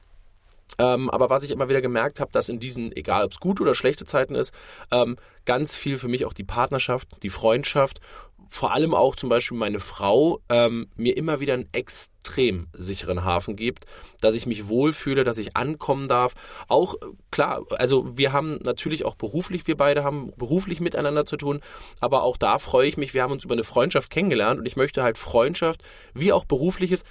Ähm, 0.80 1.10
aber 1.10 1.30
was 1.30 1.44
ich 1.44 1.52
immer 1.52 1.70
wieder 1.70 1.82
gemerkt 1.82 2.20
habe, 2.20 2.32
dass 2.32 2.50
in 2.50 2.60
diesen, 2.60 2.96
egal 2.96 3.24
ob 3.24 3.32
es 3.32 3.40
gute 3.40 3.64
oder 3.64 3.74
schlechte 3.74 4.06
Zeiten 4.06 4.36
ist, 4.36 4.54
ähm, 4.92 5.16
ganz 5.46 5.76
viel 5.76 5.98
für 5.98 6.10
mich 6.10 6.26
auch 6.26 6.34
die 6.34 6.44
Partnerschaft, 6.44 7.08
die 7.24 7.30
Freundschaft 7.30 8.02
vor 8.50 8.74
allem 8.74 8.94
auch 8.94 9.16
zum 9.16 9.30
Beispiel 9.30 9.58
meine 9.58 9.80
Frau 9.80 10.40
ähm, 10.50 10.88
mir 10.96 11.18
immer 11.18 11.40
wieder 11.40 11.54
einen 11.54 11.70
extrem 11.72 12.68
sicheren 12.74 13.24
Hafen 13.24 13.56
gibt, 13.56 13.86
dass 14.22 14.36
ich 14.36 14.46
mich 14.46 14.68
wohlfühle, 14.68 15.24
dass 15.24 15.38
ich 15.38 15.56
ankommen 15.56 16.08
darf. 16.08 16.34
Auch 16.68 16.96
klar, 17.32 17.64
also 17.78 18.18
wir 18.18 18.34
haben 18.34 18.60
natürlich 18.64 19.06
auch 19.06 19.16
beruflich, 19.16 19.68
wir 19.68 19.78
beide 19.78 20.04
haben 20.04 20.32
beruflich 20.36 20.80
miteinander 20.80 21.26
zu 21.26 21.38
tun, 21.38 21.62
aber 22.00 22.24
auch 22.24 22.38
da 22.38 22.60
freue 22.60 22.88
ich 22.88 22.98
mich, 22.98 23.14
wir 23.14 23.24
haben 23.24 23.32
uns 23.32 23.44
über 23.44 23.54
eine 23.54 23.64
Freundschaft 23.64 24.10
kennengelernt 24.10 24.60
und 24.60 24.66
ich 24.66 24.76
möchte 24.76 25.04
halt 25.04 25.18
Freundschaft 25.18 25.84
wie 26.14 26.34
auch 26.34 26.46
berufliches 26.46 27.04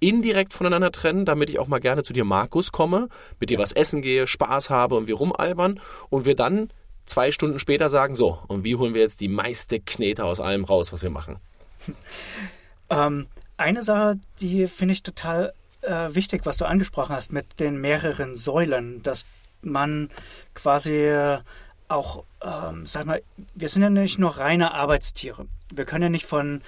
indirekt 0.00 0.52
voneinander 0.52 0.92
trennen, 0.92 1.24
damit 1.24 1.48
ich 1.48 1.58
auch 1.58 1.68
mal 1.68 1.80
gerne 1.80 2.02
zu 2.02 2.12
dir, 2.12 2.24
Markus, 2.24 2.72
komme, 2.72 3.08
mit 3.40 3.50
dir 3.50 3.58
was 3.58 3.72
essen 3.72 4.02
gehe, 4.02 4.26
Spaß 4.26 4.70
habe 4.70 4.96
und 4.96 5.06
wir 5.06 5.14
rumalbern 5.14 5.80
und 6.10 6.24
wir 6.24 6.36
dann 6.36 6.68
zwei 7.06 7.30
Stunden 7.30 7.58
später 7.58 7.88
sagen, 7.88 8.14
so, 8.14 8.38
und 8.48 8.64
wie 8.64 8.76
holen 8.76 8.94
wir 8.94 9.02
jetzt 9.02 9.20
die 9.20 9.28
meiste 9.28 9.80
Knete 9.80 10.24
aus 10.24 10.40
allem 10.40 10.64
raus, 10.64 10.92
was 10.92 11.02
wir 11.02 11.10
machen? 11.10 11.38
Ähm, 12.90 13.28
eine 13.56 13.82
Sache, 13.82 14.18
die 14.42 14.68
finde 14.68 14.92
ich 14.92 15.02
total 15.02 15.54
äh, 15.80 16.14
wichtig, 16.14 16.44
was 16.44 16.58
du 16.58 16.66
angesprochen 16.66 17.16
hast 17.16 17.32
mit 17.32 17.58
den 17.58 17.80
mehreren 17.80 18.36
Säulen, 18.36 19.02
dass 19.02 19.24
man 19.62 20.10
quasi 20.54 21.38
auch, 21.88 22.24
ähm, 22.42 22.84
sag 22.84 23.06
mal, 23.06 23.22
wir 23.54 23.68
sind 23.70 23.82
ja 23.82 23.90
nicht 23.90 24.18
nur 24.18 24.36
reine 24.36 24.74
Arbeitstiere. 24.74 25.46
Wir 25.72 25.86
können 25.86 26.02
ja 26.02 26.08
nicht 26.10 26.26
von 26.26 26.60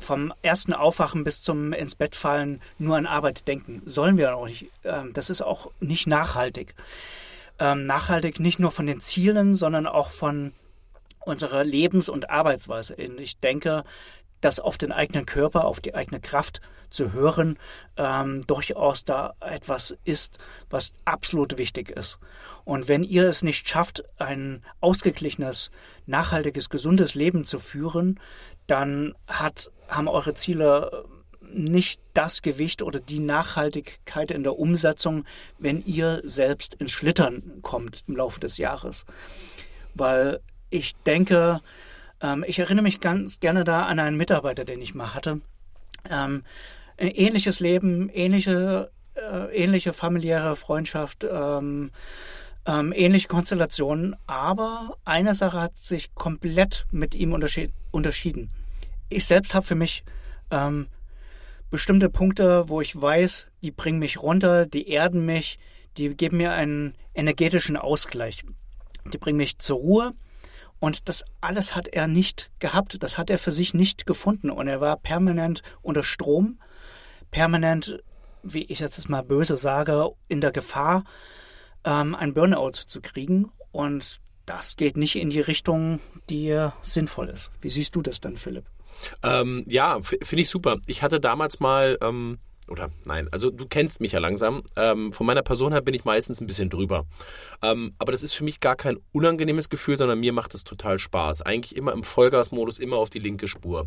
vom 0.00 0.32
ersten 0.42 0.72
Aufwachen 0.72 1.24
bis 1.24 1.42
zum 1.42 1.72
ins 1.72 1.96
Bett 1.96 2.14
fallen 2.14 2.60
nur 2.78 2.96
an 2.96 3.06
Arbeit 3.06 3.48
denken. 3.48 3.82
Sollen 3.84 4.16
wir 4.16 4.36
auch 4.36 4.46
nicht. 4.46 4.66
Ähm, 4.84 5.12
das 5.12 5.28
ist 5.28 5.42
auch 5.42 5.70
nicht 5.80 6.06
nachhaltig 6.06 6.74
ähm, 7.58 7.86
nachhaltig 7.86 8.40
nicht 8.40 8.58
nur 8.58 8.72
von 8.72 8.86
den 8.86 9.00
Zielen, 9.00 9.54
sondern 9.54 9.86
auch 9.86 10.10
von 10.10 10.52
unserer 11.20 11.64
Lebens- 11.64 12.08
und 12.08 12.30
Arbeitsweise 12.30 12.94
in. 12.94 13.18
Ich 13.18 13.38
denke, 13.38 13.84
dass 14.40 14.60
auf 14.60 14.78
den 14.78 14.92
eigenen 14.92 15.26
Körper, 15.26 15.64
auf 15.64 15.80
die 15.80 15.94
eigene 15.94 16.20
Kraft 16.20 16.60
zu 16.90 17.12
hören, 17.12 17.58
ähm, 17.96 18.46
durchaus 18.46 19.04
da 19.04 19.34
etwas 19.40 19.96
ist, 20.04 20.38
was 20.70 20.92
absolut 21.04 21.58
wichtig 21.58 21.90
ist. 21.90 22.18
Und 22.64 22.88
wenn 22.88 23.02
ihr 23.02 23.28
es 23.28 23.42
nicht 23.42 23.68
schafft, 23.68 24.04
ein 24.18 24.64
ausgeglichenes, 24.80 25.70
nachhaltiges, 26.06 26.70
gesundes 26.70 27.14
Leben 27.14 27.44
zu 27.44 27.58
führen, 27.58 28.20
dann 28.66 29.14
hat, 29.26 29.70
haben 29.88 30.08
eure 30.08 30.34
Ziele 30.34 31.04
nicht 31.52 32.00
das 32.14 32.42
Gewicht 32.42 32.82
oder 32.82 33.00
die 33.00 33.20
Nachhaltigkeit 33.20 34.30
in 34.30 34.42
der 34.42 34.58
Umsetzung, 34.58 35.24
wenn 35.58 35.82
ihr 35.84 36.20
selbst 36.22 36.74
ins 36.74 36.92
Schlittern 36.92 37.60
kommt 37.62 38.02
im 38.06 38.16
Laufe 38.16 38.40
des 38.40 38.58
Jahres. 38.58 39.04
Weil 39.94 40.40
ich 40.70 40.96
denke, 41.06 41.60
ähm, 42.20 42.44
ich 42.46 42.58
erinnere 42.58 42.82
mich 42.82 43.00
ganz 43.00 43.40
gerne 43.40 43.64
da 43.64 43.86
an 43.86 43.98
einen 43.98 44.16
Mitarbeiter, 44.16 44.64
den 44.64 44.82
ich 44.82 44.94
mal 44.94 45.14
hatte. 45.14 45.40
Ähm, 46.08 46.44
ein 46.96 47.08
ähnliches 47.08 47.60
Leben, 47.60 48.08
ähnliche, 48.10 48.90
äh, 49.14 49.56
ähnliche 49.56 49.92
familiäre 49.92 50.56
Freundschaft, 50.56 51.24
ähm, 51.30 51.90
ähm, 52.66 52.92
ähnliche 52.94 53.28
Konstellationen, 53.28 54.16
aber 54.26 54.96
eine 55.04 55.34
Sache 55.34 55.60
hat 55.60 55.76
sich 55.78 56.14
komplett 56.14 56.86
mit 56.90 57.14
ihm 57.14 57.32
unterschied 57.32 57.72
unterschieden. 57.90 58.50
Ich 59.08 59.24
selbst 59.24 59.54
habe 59.54 59.66
für 59.66 59.74
mich 59.74 60.04
ähm, 60.50 60.88
bestimmte 61.70 62.08
Punkte, 62.08 62.68
wo 62.68 62.80
ich 62.80 63.00
weiß, 63.00 63.48
die 63.62 63.70
bringen 63.70 63.98
mich 63.98 64.22
runter, 64.22 64.66
die 64.66 64.88
erden 64.88 65.24
mich, 65.24 65.58
die 65.96 66.14
geben 66.16 66.38
mir 66.38 66.52
einen 66.52 66.94
energetischen 67.14 67.76
Ausgleich. 67.76 68.44
Die 69.12 69.18
bringen 69.18 69.38
mich 69.38 69.58
zur 69.58 69.78
Ruhe. 69.78 70.14
Und 70.80 71.08
das 71.08 71.24
alles 71.40 71.74
hat 71.74 71.88
er 71.88 72.06
nicht 72.06 72.50
gehabt. 72.60 73.02
Das 73.02 73.18
hat 73.18 73.30
er 73.30 73.38
für 73.38 73.52
sich 73.52 73.74
nicht 73.74 74.06
gefunden. 74.06 74.50
Und 74.50 74.68
er 74.68 74.80
war 74.80 74.96
permanent 74.96 75.62
unter 75.82 76.02
Strom, 76.02 76.60
permanent, 77.30 78.02
wie 78.42 78.64
ich 78.64 78.78
jetzt 78.78 79.08
mal 79.08 79.22
böse 79.22 79.56
sage, 79.56 80.10
in 80.28 80.40
der 80.40 80.52
Gefahr, 80.52 81.04
ähm, 81.84 82.14
ein 82.14 82.32
Burnout 82.32 82.72
zu 82.86 83.00
kriegen. 83.00 83.50
Und 83.72 84.20
das 84.46 84.76
geht 84.76 84.96
nicht 84.96 85.16
in 85.16 85.30
die 85.30 85.40
Richtung, 85.40 86.00
die 86.30 86.68
sinnvoll 86.82 87.28
ist. 87.28 87.50
Wie 87.60 87.70
siehst 87.70 87.96
du 87.96 88.02
das 88.02 88.20
dann, 88.20 88.36
Philipp? 88.36 88.66
Ähm, 89.22 89.64
ja, 89.66 90.00
finde 90.02 90.42
ich 90.42 90.50
super. 90.50 90.78
Ich 90.86 91.02
hatte 91.02 91.20
damals 91.20 91.60
mal, 91.60 91.98
ähm, 92.00 92.38
oder 92.68 92.90
nein, 93.06 93.28
also 93.30 93.50
du 93.50 93.66
kennst 93.66 94.00
mich 94.00 94.12
ja 94.12 94.18
langsam. 94.18 94.62
Ähm, 94.76 95.12
von 95.12 95.26
meiner 95.26 95.42
Person 95.42 95.72
her 95.72 95.80
bin 95.80 95.94
ich 95.94 96.04
meistens 96.04 96.40
ein 96.40 96.46
bisschen 96.46 96.70
drüber. 96.70 97.06
Ähm, 97.62 97.94
aber 97.98 98.12
das 98.12 98.22
ist 98.22 98.34
für 98.34 98.44
mich 98.44 98.60
gar 98.60 98.76
kein 98.76 98.98
unangenehmes 99.12 99.68
Gefühl, 99.68 99.98
sondern 99.98 100.20
mir 100.20 100.32
macht 100.32 100.54
es 100.54 100.64
total 100.64 100.98
Spaß. 100.98 101.42
Eigentlich 101.42 101.76
immer 101.76 101.92
im 101.92 102.04
Vollgasmodus, 102.04 102.78
immer 102.78 102.96
auf 102.96 103.10
die 103.10 103.18
linke 103.18 103.48
Spur. 103.48 103.86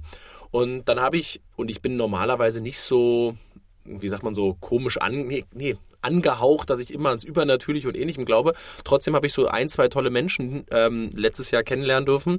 Und 0.49 0.85
dann 0.85 0.99
habe 0.99 1.17
ich, 1.17 1.41
und 1.55 1.69
ich 1.69 1.81
bin 1.81 1.95
normalerweise 1.95 2.61
nicht 2.61 2.79
so, 2.79 3.37
wie 3.85 4.09
sagt 4.09 4.23
man 4.23 4.35
so, 4.35 4.55
komisch 4.59 4.97
an, 4.97 5.27
nee, 5.27 5.45
nee 5.53 5.77
angehaucht, 6.01 6.69
dass 6.69 6.79
ich 6.79 6.93
immer 6.93 7.09
ans 7.09 7.23
Übernatürliche 7.23 7.87
und 7.87 7.97
Ähnlichem 7.97 8.25
glaube. 8.25 8.53
Trotzdem 8.83 9.15
habe 9.15 9.27
ich 9.27 9.33
so 9.33 9.47
ein, 9.47 9.69
zwei 9.69 9.87
tolle 9.87 10.09
Menschen 10.09 10.65
ähm, 10.71 11.09
letztes 11.13 11.51
Jahr 11.51 11.63
kennenlernen 11.63 12.05
dürfen. 12.05 12.37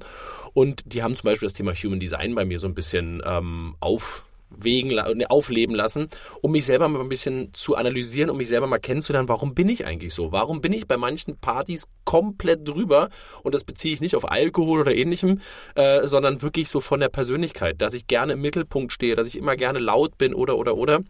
Und 0.54 0.82
die 0.86 1.02
haben 1.02 1.16
zum 1.16 1.24
Beispiel 1.24 1.46
das 1.46 1.54
Thema 1.54 1.72
Human 1.74 2.00
Design 2.00 2.34
bei 2.34 2.44
mir 2.44 2.58
so 2.58 2.66
ein 2.66 2.74
bisschen 2.74 3.22
ähm, 3.24 3.76
auf 3.80 4.24
wegen, 4.58 4.98
aufleben 5.26 5.74
lassen, 5.74 6.08
um 6.40 6.52
mich 6.52 6.66
selber 6.66 6.88
mal 6.88 7.00
ein 7.00 7.08
bisschen 7.08 7.52
zu 7.54 7.74
analysieren, 7.76 8.30
um 8.30 8.36
mich 8.36 8.48
selber 8.48 8.66
mal 8.66 8.78
kennenzulernen, 8.78 9.28
warum 9.28 9.54
bin 9.54 9.68
ich 9.68 9.86
eigentlich 9.86 10.14
so? 10.14 10.32
Warum 10.32 10.60
bin 10.60 10.72
ich 10.72 10.86
bei 10.86 10.96
manchen 10.96 11.36
Partys 11.38 11.88
komplett 12.04 12.66
drüber? 12.66 13.10
Und 13.42 13.54
das 13.54 13.64
beziehe 13.64 13.94
ich 13.94 14.00
nicht 14.00 14.16
auf 14.16 14.30
Alkohol 14.30 14.80
oder 14.80 14.94
ähnlichem, 14.94 15.40
äh, 15.74 16.06
sondern 16.06 16.42
wirklich 16.42 16.68
so 16.68 16.80
von 16.80 17.00
der 17.00 17.08
Persönlichkeit, 17.08 17.80
dass 17.80 17.94
ich 17.94 18.06
gerne 18.06 18.34
im 18.34 18.40
Mittelpunkt 18.40 18.92
stehe, 18.92 19.16
dass 19.16 19.26
ich 19.26 19.36
immer 19.36 19.56
gerne 19.56 19.78
laut 19.78 20.18
bin 20.18 20.34
oder 20.34 20.58
oder 20.58 20.76
oder. 20.76 21.00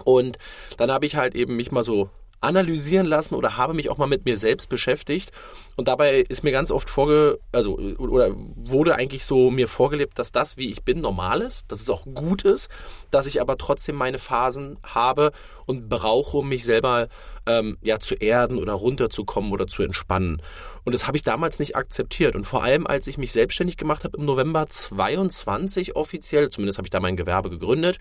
Und 0.00 0.38
dann 0.76 0.90
habe 0.90 1.06
ich 1.06 1.16
halt 1.16 1.34
eben 1.34 1.56
mich 1.56 1.72
mal 1.72 1.84
so 1.84 2.10
analysieren 2.40 3.06
lassen 3.06 3.34
oder 3.34 3.56
habe 3.56 3.74
mich 3.74 3.90
auch 3.90 3.98
mal 3.98 4.06
mit 4.06 4.24
mir 4.24 4.36
selbst 4.36 4.68
beschäftigt 4.68 5.32
und 5.76 5.88
dabei 5.88 6.20
ist 6.20 6.44
mir 6.44 6.52
ganz 6.52 6.70
oft 6.70 6.88
vorge 6.88 7.40
also 7.50 7.76
oder 7.76 8.32
wurde 8.36 8.94
eigentlich 8.94 9.24
so 9.24 9.50
mir 9.50 9.66
vorgelebt, 9.66 10.18
dass 10.18 10.30
das 10.30 10.56
wie 10.56 10.70
ich 10.70 10.84
bin 10.84 11.00
normal 11.00 11.42
ist, 11.42 11.70
dass 11.72 11.80
es 11.80 11.90
auch 11.90 12.04
gut 12.04 12.44
ist, 12.44 12.68
dass 13.10 13.26
ich 13.26 13.40
aber 13.40 13.58
trotzdem 13.58 13.96
meine 13.96 14.18
Phasen 14.18 14.78
habe 14.84 15.32
und 15.66 15.88
brauche, 15.88 16.36
um 16.36 16.48
mich 16.48 16.64
selber 16.64 17.08
ähm, 17.46 17.76
ja 17.82 17.98
zu 17.98 18.14
erden 18.14 18.58
oder 18.58 18.74
runterzukommen 18.74 19.50
oder 19.50 19.66
zu 19.66 19.82
entspannen. 19.82 20.40
Und 20.84 20.94
das 20.94 21.08
habe 21.08 21.16
ich 21.16 21.24
damals 21.24 21.58
nicht 21.58 21.74
akzeptiert 21.74 22.36
und 22.36 22.44
vor 22.44 22.62
allem 22.62 22.86
als 22.86 23.08
ich 23.08 23.18
mich 23.18 23.32
selbstständig 23.32 23.76
gemacht 23.76 24.04
habe 24.04 24.16
im 24.16 24.24
November 24.24 24.68
22 24.68 25.96
offiziell, 25.96 26.50
zumindest 26.50 26.78
habe 26.78 26.86
ich 26.86 26.90
da 26.90 27.00
mein 27.00 27.16
Gewerbe 27.16 27.50
gegründet, 27.50 27.98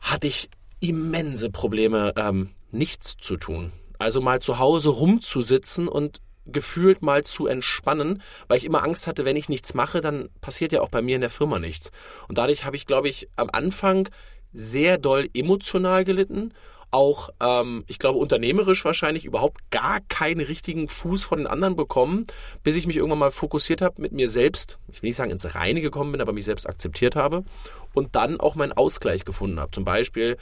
hatte 0.00 0.26
ich 0.26 0.48
immense 0.80 1.50
Probleme, 1.50 2.12
ähm, 2.16 2.50
nichts 2.70 3.16
zu 3.16 3.36
tun. 3.36 3.72
Also 3.98 4.20
mal 4.20 4.40
zu 4.40 4.58
Hause 4.58 4.90
rumzusitzen 4.90 5.88
und 5.88 6.20
gefühlt 6.46 7.02
mal 7.02 7.24
zu 7.24 7.46
entspannen, 7.46 8.22
weil 8.46 8.58
ich 8.58 8.64
immer 8.64 8.82
Angst 8.82 9.06
hatte, 9.06 9.24
wenn 9.24 9.36
ich 9.36 9.48
nichts 9.48 9.74
mache, 9.74 10.00
dann 10.00 10.28
passiert 10.40 10.72
ja 10.72 10.80
auch 10.80 10.88
bei 10.88 11.02
mir 11.02 11.14
in 11.14 11.20
der 11.20 11.30
Firma 11.30 11.58
nichts. 11.58 11.90
Und 12.26 12.38
dadurch 12.38 12.64
habe 12.64 12.76
ich, 12.76 12.86
glaube 12.86 13.08
ich, 13.08 13.28
am 13.36 13.50
Anfang 13.52 14.08
sehr 14.52 14.98
doll 14.98 15.28
emotional 15.34 16.04
gelitten. 16.04 16.54
Auch, 16.90 17.28
ähm, 17.40 17.84
ich 17.86 17.98
glaube, 17.98 18.18
unternehmerisch 18.18 18.82
wahrscheinlich 18.86 19.26
überhaupt 19.26 19.70
gar 19.70 20.00
keinen 20.08 20.40
richtigen 20.40 20.88
Fuß 20.88 21.22
von 21.22 21.38
den 21.38 21.46
anderen 21.46 21.76
bekommen, 21.76 22.26
bis 22.62 22.76
ich 22.76 22.86
mich 22.86 22.96
irgendwann 22.96 23.18
mal 23.18 23.30
fokussiert 23.30 23.82
habe, 23.82 24.00
mit 24.00 24.12
mir 24.12 24.30
selbst, 24.30 24.78
ich 24.90 25.02
will 25.02 25.08
nicht 25.08 25.16
sagen 25.16 25.30
ins 25.30 25.54
Reine 25.54 25.82
gekommen 25.82 26.12
bin, 26.12 26.22
aber 26.22 26.32
mich 26.32 26.46
selbst 26.46 26.66
akzeptiert 26.66 27.14
habe 27.14 27.44
und 27.92 28.16
dann 28.16 28.40
auch 28.40 28.54
meinen 28.54 28.72
Ausgleich 28.72 29.26
gefunden 29.26 29.60
habe. 29.60 29.70
Zum 29.70 29.84
Beispiel 29.84 30.38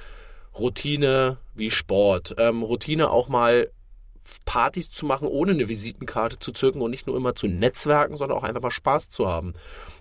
Routine 0.59 1.39
wie 1.55 1.71
Sport. 1.71 2.35
Ähm, 2.39 2.63
Routine 2.63 3.11
auch 3.11 3.29
mal 3.29 3.71
Partys 4.45 4.91
zu 4.91 5.07
machen, 5.07 5.29
ohne 5.29 5.53
eine 5.53 5.69
Visitenkarte 5.69 6.39
zu 6.39 6.53
zücken 6.53 6.83
und 6.83 6.91
nicht 6.91 7.07
nur 7.07 7.17
immer 7.17 7.35
zu 7.35 7.47
netzwerken, 7.47 8.17
sondern 8.17 8.39
auch 8.39 8.43
einfach 8.43 8.63
mal 8.63 8.71
Spaß 8.71 9.09
zu 9.09 9.29
haben. 9.29 9.53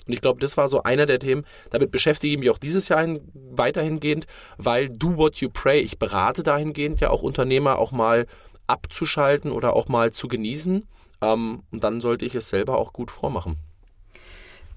Und 0.08 0.14
ich 0.14 0.22
glaube, 0.22 0.40
das 0.40 0.58
war 0.58 0.68
so 0.68 0.84
einer 0.84 1.06
der 1.06 1.20
Themen. 1.20 1.46
Damit 1.70 1.92
beschäftige 1.92 2.34
ich 2.34 2.40
mich 2.40 2.50
auch 2.50 2.58
dieses 2.58 2.90
Jahr 2.90 3.06
weiterhingehend, 3.34 4.28
weil 4.58 4.90
Do 4.90 5.18
What 5.18 5.38
You 5.38 5.50
Pray. 5.50 5.80
Ich 5.80 6.00
berate 6.00 6.44
dahingehend 6.44 7.02
ja 7.02 7.10
auch 7.10 7.24
Unternehmer 7.24 7.78
auch 7.78 7.92
mal 7.92 8.28
abzuschalten 8.68 9.52
oder 9.52 9.76
auch 9.76 9.88
mal 9.88 10.12
zu 10.12 10.28
genießen. 10.28 10.88
Ähm, 11.22 11.64
und 11.72 11.84
dann 11.84 12.02
sollte 12.02 12.26
ich 12.26 12.36
es 12.36 12.50
selber 12.50 12.78
auch 12.78 12.94
gut 12.94 13.12
vormachen. 13.12 13.58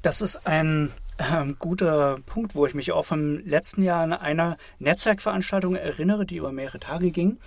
Das 0.02 0.20
ist 0.20 0.47
ein 0.47 0.92
ähm, 1.18 1.56
guter 1.58 2.18
Punkt, 2.26 2.54
wo 2.54 2.66
ich 2.66 2.75
mich 2.75 2.92
auch 2.92 3.04
vom 3.04 3.38
letzten 3.44 3.82
Jahr 3.82 4.02
an 4.02 4.12
einer 4.12 4.56
Netzwerkveranstaltung 4.78 5.75
erinnere, 5.75 6.26
die 6.26 6.37
über 6.37 6.52
mehrere 6.52 6.80
Tage 6.80 7.10
ging. 7.10 7.38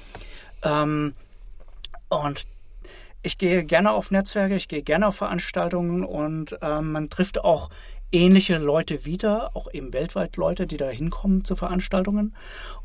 Ähm, 0.64 1.14
und 2.10 2.46
ich 3.24 3.38
gehe 3.38 3.64
gerne 3.64 3.92
auf 3.92 4.12
Netzwerke, 4.12 4.56
ich 4.56 4.68
gehe 4.68 4.82
gerne 4.82 5.08
auf 5.08 5.16
Veranstaltungen 5.16 6.04
und 6.04 6.58
ähm, 6.62 6.92
man 6.92 7.10
trifft 7.10 7.44
auch 7.44 7.70
ähnliche 8.12 8.58
Leute 8.58 9.06
wieder, 9.06 9.56
auch 9.56 9.72
eben 9.72 9.94
weltweit 9.94 10.36
Leute, 10.36 10.68
die 10.68 10.78
da 10.78 10.90
hinkommen 10.90 11.46
zu 11.46 11.56
Veranstaltungen. 11.56 12.36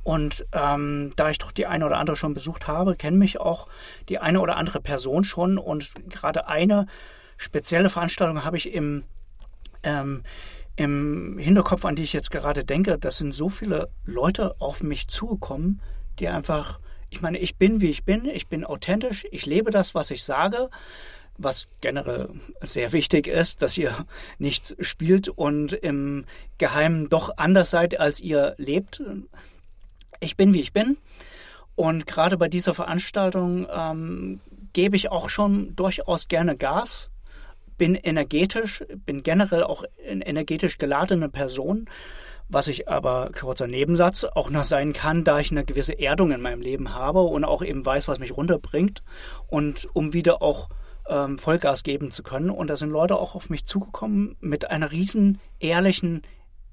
Und 0.04 0.46
ähm, 0.52 1.12
da 1.16 1.30
ich 1.30 1.38
doch 1.38 1.52
die 1.52 1.66
eine 1.66 1.84
oder 1.84 1.98
andere 1.98 2.16
schon 2.16 2.34
besucht 2.34 2.68
habe, 2.68 2.94
kenne 2.94 3.16
mich 3.16 3.40
auch 3.40 3.66
die 4.08 4.18
eine 4.18 4.40
oder 4.40 4.56
andere 4.56 4.80
Person 4.80 5.24
schon. 5.24 5.58
Und 5.58 5.90
gerade 6.08 6.46
eine 6.46 6.86
spezielle 7.36 7.90
Veranstaltung 7.90 8.44
habe 8.44 8.56
ich 8.56 8.72
im 8.72 9.02
ähm, 9.82 10.22
im 10.76 11.38
Hinterkopf, 11.38 11.84
an 11.84 11.96
die 11.96 12.02
ich 12.02 12.12
jetzt 12.12 12.30
gerade 12.30 12.64
denke, 12.64 12.98
das 12.98 13.18
sind 13.18 13.32
so 13.32 13.48
viele 13.48 13.88
Leute 14.04 14.54
auf 14.60 14.82
mich 14.82 15.08
zugekommen, 15.08 15.80
die 16.18 16.28
einfach, 16.28 16.78
ich 17.08 17.22
meine, 17.22 17.38
ich 17.38 17.56
bin 17.56 17.80
wie 17.80 17.90
ich 17.90 18.04
bin, 18.04 18.26
ich 18.26 18.46
bin 18.46 18.64
authentisch, 18.64 19.26
ich 19.30 19.46
lebe 19.46 19.70
das, 19.70 19.94
was 19.94 20.10
ich 20.10 20.22
sage, 20.22 20.68
was 21.38 21.66
generell 21.80 22.30
sehr 22.60 22.92
wichtig 22.92 23.26
ist, 23.26 23.62
dass 23.62 23.76
ihr 23.76 24.06
nichts 24.38 24.76
spielt 24.80 25.28
und 25.28 25.72
im 25.72 26.24
Geheimen 26.58 27.08
doch 27.08 27.30
anders 27.36 27.70
seid, 27.70 27.98
als 27.98 28.20
ihr 28.20 28.54
lebt. 28.58 29.02
Ich 30.20 30.36
bin 30.36 30.52
wie 30.52 30.60
ich 30.60 30.72
bin. 30.72 30.98
Und 31.74 32.06
gerade 32.06 32.38
bei 32.38 32.48
dieser 32.48 32.72
Veranstaltung 32.72 33.66
ähm, 33.70 34.40
gebe 34.72 34.96
ich 34.96 35.10
auch 35.10 35.28
schon 35.28 35.76
durchaus 35.76 36.28
gerne 36.28 36.56
Gas 36.56 37.10
bin 37.76 37.94
energetisch, 37.94 38.84
bin 39.04 39.22
generell 39.22 39.64
auch 39.64 39.84
eine 40.08 40.26
energetisch 40.26 40.78
geladene 40.78 41.28
Person, 41.28 41.88
was 42.48 42.68
ich 42.68 42.88
aber, 42.88 43.30
kurzer 43.36 43.66
Nebensatz, 43.66 44.24
auch 44.24 44.50
noch 44.50 44.64
sein 44.64 44.92
kann, 44.92 45.24
da 45.24 45.40
ich 45.40 45.50
eine 45.50 45.64
gewisse 45.64 45.98
Erdung 45.98 46.30
in 46.30 46.40
meinem 46.40 46.60
Leben 46.60 46.94
habe 46.94 47.22
und 47.22 47.44
auch 47.44 47.62
eben 47.62 47.84
weiß, 47.84 48.08
was 48.08 48.18
mich 48.18 48.36
runterbringt 48.36 49.02
und 49.48 49.88
um 49.94 50.12
wieder 50.12 50.42
auch 50.42 50.68
ähm, 51.08 51.38
Vollgas 51.38 51.82
geben 51.82 52.10
zu 52.10 52.22
können. 52.22 52.50
Und 52.50 52.68
da 52.68 52.76
sind 52.76 52.90
Leute 52.90 53.16
auch 53.16 53.34
auf 53.34 53.50
mich 53.50 53.64
zugekommen 53.64 54.36
mit 54.40 54.70
einer 54.70 54.92
riesen 54.92 55.40
ehrlichen, 55.58 56.22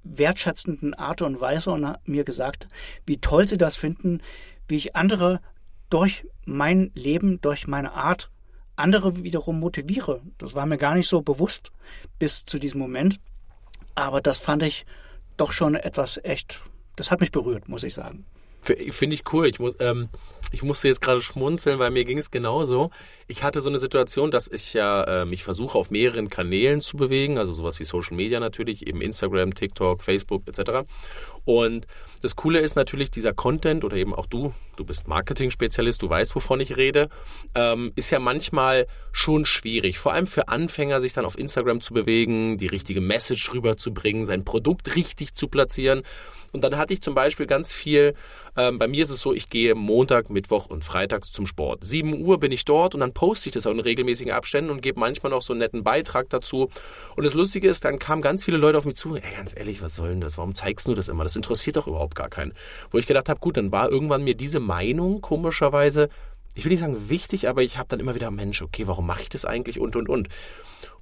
wertschätzenden 0.04 0.94
Art 0.94 1.22
und 1.22 1.40
Weise 1.40 1.72
und 1.72 1.96
mir 2.06 2.24
gesagt, 2.24 2.68
wie 3.06 3.20
toll 3.20 3.48
sie 3.48 3.58
das 3.58 3.78
finden, 3.78 4.22
wie 4.68 4.78
ich 4.78 4.96
andere 4.96 5.42
durch 5.90 6.26
mein 6.46 6.92
Leben, 6.94 7.40
durch 7.42 7.68
meine 7.68 7.94
Art 7.94 8.30
andere 8.84 9.24
wiederum 9.24 9.60
motiviere. 9.60 10.22
Das 10.38 10.54
war 10.54 10.66
mir 10.66 10.78
gar 10.78 10.94
nicht 10.94 11.10
so 11.10 11.22
bewusst 11.22 11.72
bis 12.20 12.46
zu 12.46 12.60
diesem 12.60 12.80
Moment. 12.80 13.20
Aber 13.96 14.22
das 14.22 14.38
fand 14.38 14.63
ich 14.63 14.86
doch 15.38 15.52
schon 15.52 15.75
etwas 15.75 16.20
echt, 16.24 16.62
das 16.96 17.10
hat 17.10 17.22
mich 17.22 17.32
berührt, 17.32 17.68
muss 17.68 17.84
ich 17.84 17.94
sagen. 17.94 18.25
Finde 18.62 19.16
ich 19.16 19.34
cool. 19.34 19.48
Ich 19.48 19.60
muss, 19.60 19.75
ähm, 19.80 20.10
ich 20.52 20.63
musste 20.63 20.88
jetzt 20.88 21.02
gerade 21.02 21.22
schmunzeln, 21.22 21.80
weil 21.80 21.92
mir 21.92 22.06
ging 22.06 22.18
es 22.18 22.32
genauso. 22.32 22.92
Ich 23.27 23.44
hatte 23.44 23.62
so 23.62 23.70
eine 23.70 23.80
Situation, 23.80 24.32
dass 24.32 24.48
ich 24.48 24.74
ja 24.74 25.22
äh, 25.22 25.25
mich 25.25 25.44
versuche, 25.44 25.77
auf 25.77 25.92
mehreren 25.92 26.30
Kanälen 26.30 26.82
zu 26.82 26.98
bewegen, 26.98 27.38
also 27.38 27.51
sowas 27.53 27.80
wie 27.80 27.86
Social 27.86 28.15
Media 28.15 28.39
natürlich, 28.39 28.86
eben 28.86 29.01
Instagram, 29.01 29.53
TikTok, 29.53 30.03
Facebook 30.03 30.48
etc. 30.48 30.86
Und 31.46 31.88
das 32.22 32.36
Coole 32.36 32.60
ist 32.60 32.75
natürlich, 32.75 33.12
dieser 33.12 33.34
Content 33.34 33.84
oder 33.84 33.98
eben 33.98 34.13
auch 34.13 34.25
du, 34.25 34.53
du 34.77 34.86
bist 34.86 35.08
Marketing-Spezialist, 35.08 36.01
du 36.01 36.10
weißt, 36.10 36.36
wovon 36.36 36.60
ich 36.62 36.77
rede, 36.77 37.10
ähm, 37.53 37.92
ist 37.96 38.12
ja 38.12 38.20
manchmal 38.20 38.88
schon 39.12 39.46
schwierig. 39.46 40.00
Vor 40.00 40.13
allem 40.13 40.27
für 40.27 40.48
Anfänger, 40.48 41.01
sich 41.01 41.13
dann 41.13 41.25
auf 41.25 41.38
Instagram 41.38 41.82
zu 41.82 41.94
bewegen, 41.94 42.58
die 42.58 42.68
richtige 42.68 43.01
Message 43.01 43.53
rüberzubringen, 43.53 44.25
sein 44.25 44.46
Produkt 44.46 44.96
richtig 44.96 45.36
zu 45.36 45.48
platzieren. 45.48 46.03
Und 46.53 46.63
dann 46.63 46.77
hatte 46.77 46.94
ich 46.94 47.01
zum 47.01 47.15
Beispiel 47.15 47.48
ganz 47.48 47.72
viel, 47.72 48.13
ähm, 48.56 48.77
bei 48.77 48.88
mir 48.88 49.03
ist 49.03 49.10
es 49.10 49.20
so, 49.20 49.34
ich 49.34 49.50
gehe 49.50 49.75
Montag, 49.75 50.30
Mittwoch 50.30 50.68
und 50.68 50.84
Freitags 50.84 51.32
zum 51.32 51.48
Sport. 51.48 51.84
7 51.84 52.22
Uhr 52.24 52.39
bin 52.39 52.51
ich 52.51 52.63
dort 52.63 52.94
und 52.94 53.01
dann 53.01 53.12
poste 53.13 53.50
ich 53.50 53.53
das 53.53 53.67
auch 53.67 53.72
in 53.72 53.79
regelmäßigen 53.79 54.34
Abständen 54.34 54.70
und 54.70 54.82
gebe 54.82 55.00
manchmal 55.00 55.32
noch 55.32 55.41
so 55.41 55.53
einen 55.53 55.60
netten 55.60 55.84
Beitrag 55.84 56.29
dazu. 56.29 56.70
Und 57.15 57.24
das 57.24 57.34
Lustige 57.34 57.67
ist, 57.67 57.86
dann 57.86 58.00
kamen 58.00 58.22
ganz 58.22 58.43
viele 58.43 58.58
Leute 58.58 58.77
auf 58.77 58.86
mich 58.86 58.96
zu, 58.96 59.15
ey, 59.15 59.22
ganz 59.36 59.55
ehrlich, 59.55 59.82
was 59.82 59.96
soll 59.96 60.10
denn 60.10 60.22
das? 60.22 60.38
Warum 60.38 60.55
zeigst 60.55 60.88
du 60.88 60.93
das 60.93 61.08
immer? 61.08 61.24
Das 61.24 61.36
interessiert 61.36 61.75
doch 61.75 61.88
überhaupt 61.88 62.15
gar 62.15 62.29
keinen. 62.29 62.53
Wo 62.91 62.98
ich 62.98 63.08
gedacht 63.08 63.29
habe, 63.29 63.39
gut, 63.39 63.58
dann 63.58 63.72
war 63.72 63.89
irgendwann 63.89 64.24
mir 64.24 64.36
diese 64.36 64.60
Meinung 64.60 65.22
komischerweise, 65.22 66.10
ich 66.55 66.65
will 66.65 66.72
nicht 66.72 66.82
sagen 66.82 67.10
wichtig, 67.10 67.50
aber 67.50 67.63
ich 67.63 67.77
habe 67.77 67.89
dann 67.89 68.00
immer 68.00 68.15
wieder, 68.15 68.32
Mensch, 68.32 68.62
okay, 68.62 68.88
warum 68.88 69.08
mache 69.08 69.24
ich 69.24 69.29
das 69.29 69.46
eigentlich 69.46 69.79
und 69.79 69.96
und 69.96 70.10
und. 70.10 70.29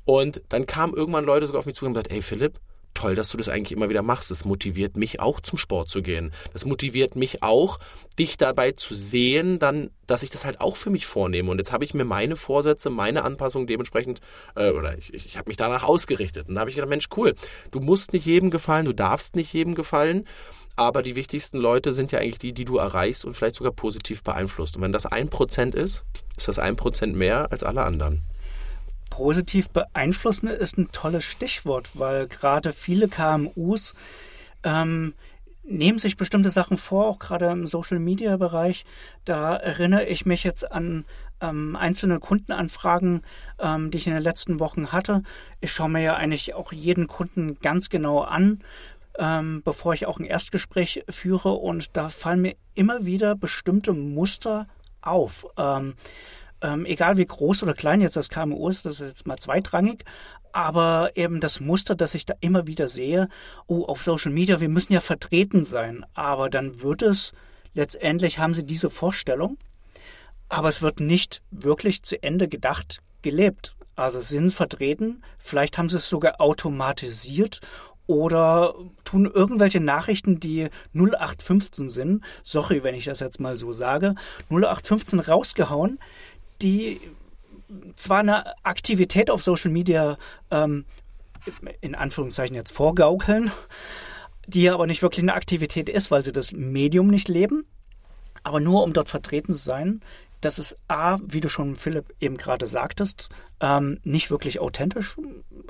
Und 0.06 0.42
dann 0.50 0.66
kamen 0.66 0.94
irgendwann 0.94 1.26
Leute 1.26 1.46
sogar 1.46 1.60
auf 1.60 1.66
mich 1.66 1.76
zu 1.76 1.86
und 1.86 1.94
gesagt, 1.94 2.12
ey 2.12 2.22
Philipp, 2.22 2.60
toll, 2.94 3.16
dass 3.16 3.30
du 3.30 3.38
das 3.38 3.50
eigentlich 3.50 3.72
immer 3.72 3.90
wieder 3.90 4.02
machst. 4.02 4.32
Das 4.32 4.46
motiviert 4.46 4.98
mich 4.98 5.20
auch 5.20 5.40
zum 5.40 5.58
Sport 5.58 5.90
zu 5.90 6.02
gehen. 6.02 6.34
Das 6.54 6.66
motiviert 6.66 7.16
mich 7.16 7.44
auch, 7.44 7.80
dich 8.20 8.38
dabei 8.38 8.72
zu 8.72 8.94
sehen, 8.94 9.60
dann, 9.60 9.90
dass 10.08 10.24
ich 10.24 10.30
das 10.30 10.46
halt 10.46 10.62
auch 10.62 10.78
für 10.78 10.90
mich 10.90 11.06
vornehme. 11.06 11.52
Und 11.52 11.58
jetzt 11.58 11.72
habe 11.72 11.84
ich 11.84 11.94
mir 11.94 12.06
meine 12.06 12.36
Vorsätze, 12.36 12.90
meine 12.90 13.24
Anpassungen 13.24 13.68
dementsprechend, 13.68 14.20
äh, 14.56 14.72
oder 14.72 14.98
ich, 14.98 15.14
ich 15.14 15.38
habe 15.38 15.50
mich 15.50 15.58
danach 15.58 15.84
ausgerichtet. 15.84 16.48
Und 16.48 16.56
da 16.56 16.62
habe 16.62 16.70
ich 16.70 16.76
gedacht, 16.76 16.90
Mensch, 16.90 17.08
cool, 17.16 17.34
du 17.72 17.80
musst 17.80 18.14
nicht 18.14 18.26
jedem 18.26 18.50
gefallen, 18.50 18.86
du 18.86 18.94
darfst 18.94 19.36
nicht 19.36 19.54
jedem 19.54 19.76
gefallen. 19.76 20.28
Aber 20.76 21.04
die 21.04 21.16
wichtigsten 21.16 21.58
Leute 21.58 21.94
sind 21.94 22.12
ja 22.12 22.20
eigentlich 22.20 22.40
die, 22.40 22.54
die 22.54 22.66
du 22.66 22.78
erreichst 22.78 23.26
und 23.26 23.34
vielleicht 23.34 23.56
sogar 23.56 23.74
positiv 23.74 24.24
beeinflusst. 24.24 24.78
Und 24.78 24.82
wenn 24.82 24.94
das 24.94 25.06
ein 25.06 25.30
Prozent 25.30 25.76
ist, 25.76 26.06
ist 26.38 26.48
das 26.48 26.60
ein 26.60 26.76
Prozent 26.76 27.16
mehr 27.16 27.52
als 27.52 27.64
alle 27.64 27.84
anderen 27.84 28.24
positiv 29.12 29.70
beeinflussen 29.70 30.48
ist 30.48 30.80
ein 30.80 30.92
tolles 30.92 31.24
Stichwort, 31.24 31.92
weil 31.94 32.28
gerade 32.28 32.74
viele 32.74 33.08
KMUs 33.08 33.94
ähm, 34.64 35.14
nehmen 35.64 36.00
sich 36.00 36.18
bestimmte 36.18 36.50
Sachen 36.50 36.78
vor, 36.78 37.06
auch 37.06 37.20
gerade 37.20 37.52
im 37.52 37.68
Social-Media-Bereich. 37.68 38.86
Da 39.26 39.56
erinnere 39.56 40.06
ich 40.06 40.26
mich 40.26 40.44
jetzt 40.44 40.72
an 40.72 41.06
ähm, 41.40 41.76
einzelne 41.76 42.20
Kundenanfragen, 42.20 43.22
ähm, 43.60 43.92
die 43.92 43.98
ich 43.98 44.08
in 44.08 44.14
den 44.14 44.24
letzten 44.24 44.60
Wochen 44.60 44.92
hatte. 44.92 45.22
Ich 45.60 45.72
schaue 45.72 45.90
mir 45.90 46.02
ja 46.02 46.16
eigentlich 46.16 46.54
auch 46.56 46.72
jeden 46.72 47.08
Kunden 47.08 47.60
ganz 47.60 47.90
genau 47.90 48.22
an, 48.22 48.64
ähm, 49.20 49.62
bevor 49.64 49.94
ich 49.94 50.08
auch 50.08 50.20
ein 50.20 50.26
Erstgespräch 50.26 51.04
führe. 51.10 51.52
Und 51.52 51.96
da 51.96 52.10
fallen 52.10 52.42
mir 52.42 52.56
immer 52.74 53.06
wieder 53.06 53.36
bestimmte 53.36 53.94
Muster 53.94 54.68
auf. 55.02 55.46
Ähm, 55.58 55.96
ähm, 56.62 56.86
egal 56.86 57.18
wie 57.18 57.26
groß 57.26 57.64
oder 57.64 57.74
klein 57.74 58.02
jetzt 58.02 58.16
das 58.16 58.30
KMU 58.30 58.70
ist, 58.70 58.86
das 58.86 59.02
ist 59.02 59.08
jetzt 59.08 59.28
mal 59.28 59.38
zweitrangig, 59.38 60.06
aber 60.54 61.12
eben 61.16 61.40
das 61.40 61.60
Muster, 61.60 61.96
das 61.96 62.14
ich 62.14 62.26
da 62.26 62.34
immer 62.40 62.68
wieder 62.68 62.88
sehe, 62.88 63.30
oh, 63.68 63.86
auf 63.86 64.04
Social 64.04 64.32
Media, 64.32 64.60
wir 64.60 64.70
müssen 64.70 64.94
ja 64.94 65.00
vertreten 65.00 65.66
sein, 65.66 66.06
aber 66.14 66.50
dann 66.50 66.82
wird 66.82 67.02
es, 67.02 67.34
letztendlich 67.74 68.40
haben 68.40 68.54
sie 68.54 68.66
diese 68.66 68.90
Vorstellung, 68.90 69.58
aber 70.50 70.70
es 70.70 70.82
wird 70.82 71.00
nicht 71.00 71.42
wirklich 71.52 72.04
zu 72.04 72.22
Ende 72.22 72.48
gedacht, 72.48 73.02
gelebt. 73.22 73.76
Also 73.96 74.20
sind 74.20 74.52
vertreten, 74.52 75.22
vielleicht 75.38 75.78
haben 75.78 75.90
sie 75.90 75.98
es 75.98 76.10
sogar 76.10 76.42
automatisiert 76.42 77.60
oder 78.08 78.74
tun 79.04 79.30
irgendwelche 79.32 79.80
Nachrichten, 79.80 80.40
die 80.40 80.70
0815 80.94 81.88
sind, 81.88 82.24
sorry, 82.44 82.84
wenn 82.84 82.96
ich 82.96 83.06
das 83.06 83.20
jetzt 83.20 83.40
mal 83.40 83.58
so 83.58 83.72
sage, 83.72 84.16
0815 84.50 85.20
rausgehauen, 85.20 86.00
die 86.62 87.02
zwar 87.96 88.20
eine 88.20 88.64
Aktivität 88.64 89.30
auf 89.30 89.44
Social 89.44 89.72
Media 89.72 90.18
ähm, 90.50 90.86
in 91.80 91.96
Anführungszeichen 91.96 92.56
jetzt 92.56 92.72
vorgaukeln, 92.72 93.52
die 94.48 94.70
aber 94.70 94.88
nicht 94.88 95.02
wirklich 95.02 95.24
eine 95.24 95.34
Aktivität 95.34 95.90
ist, 95.90 96.12
weil 96.12 96.24
sie 96.24 96.32
das 96.32 96.52
Medium 96.52 97.08
nicht 97.08 97.30
leben, 97.30 97.66
aber 98.44 98.60
nur 98.60 98.84
um 98.84 98.94
dort 98.94 99.10
vertreten 99.10 99.54
zu 99.54 99.60
sein, 99.60 100.02
das 100.42 100.58
ist 100.58 100.76
A, 100.88 101.20
wie 101.24 101.40
du 101.40 101.50
schon 101.50 101.76
Philipp 101.76 102.16
eben 102.20 102.36
gerade 102.36 102.66
sagtest, 102.66 103.30
ähm, 103.60 104.00
nicht 104.04 104.32
wirklich 104.32 104.60
authentisch. 104.60 105.16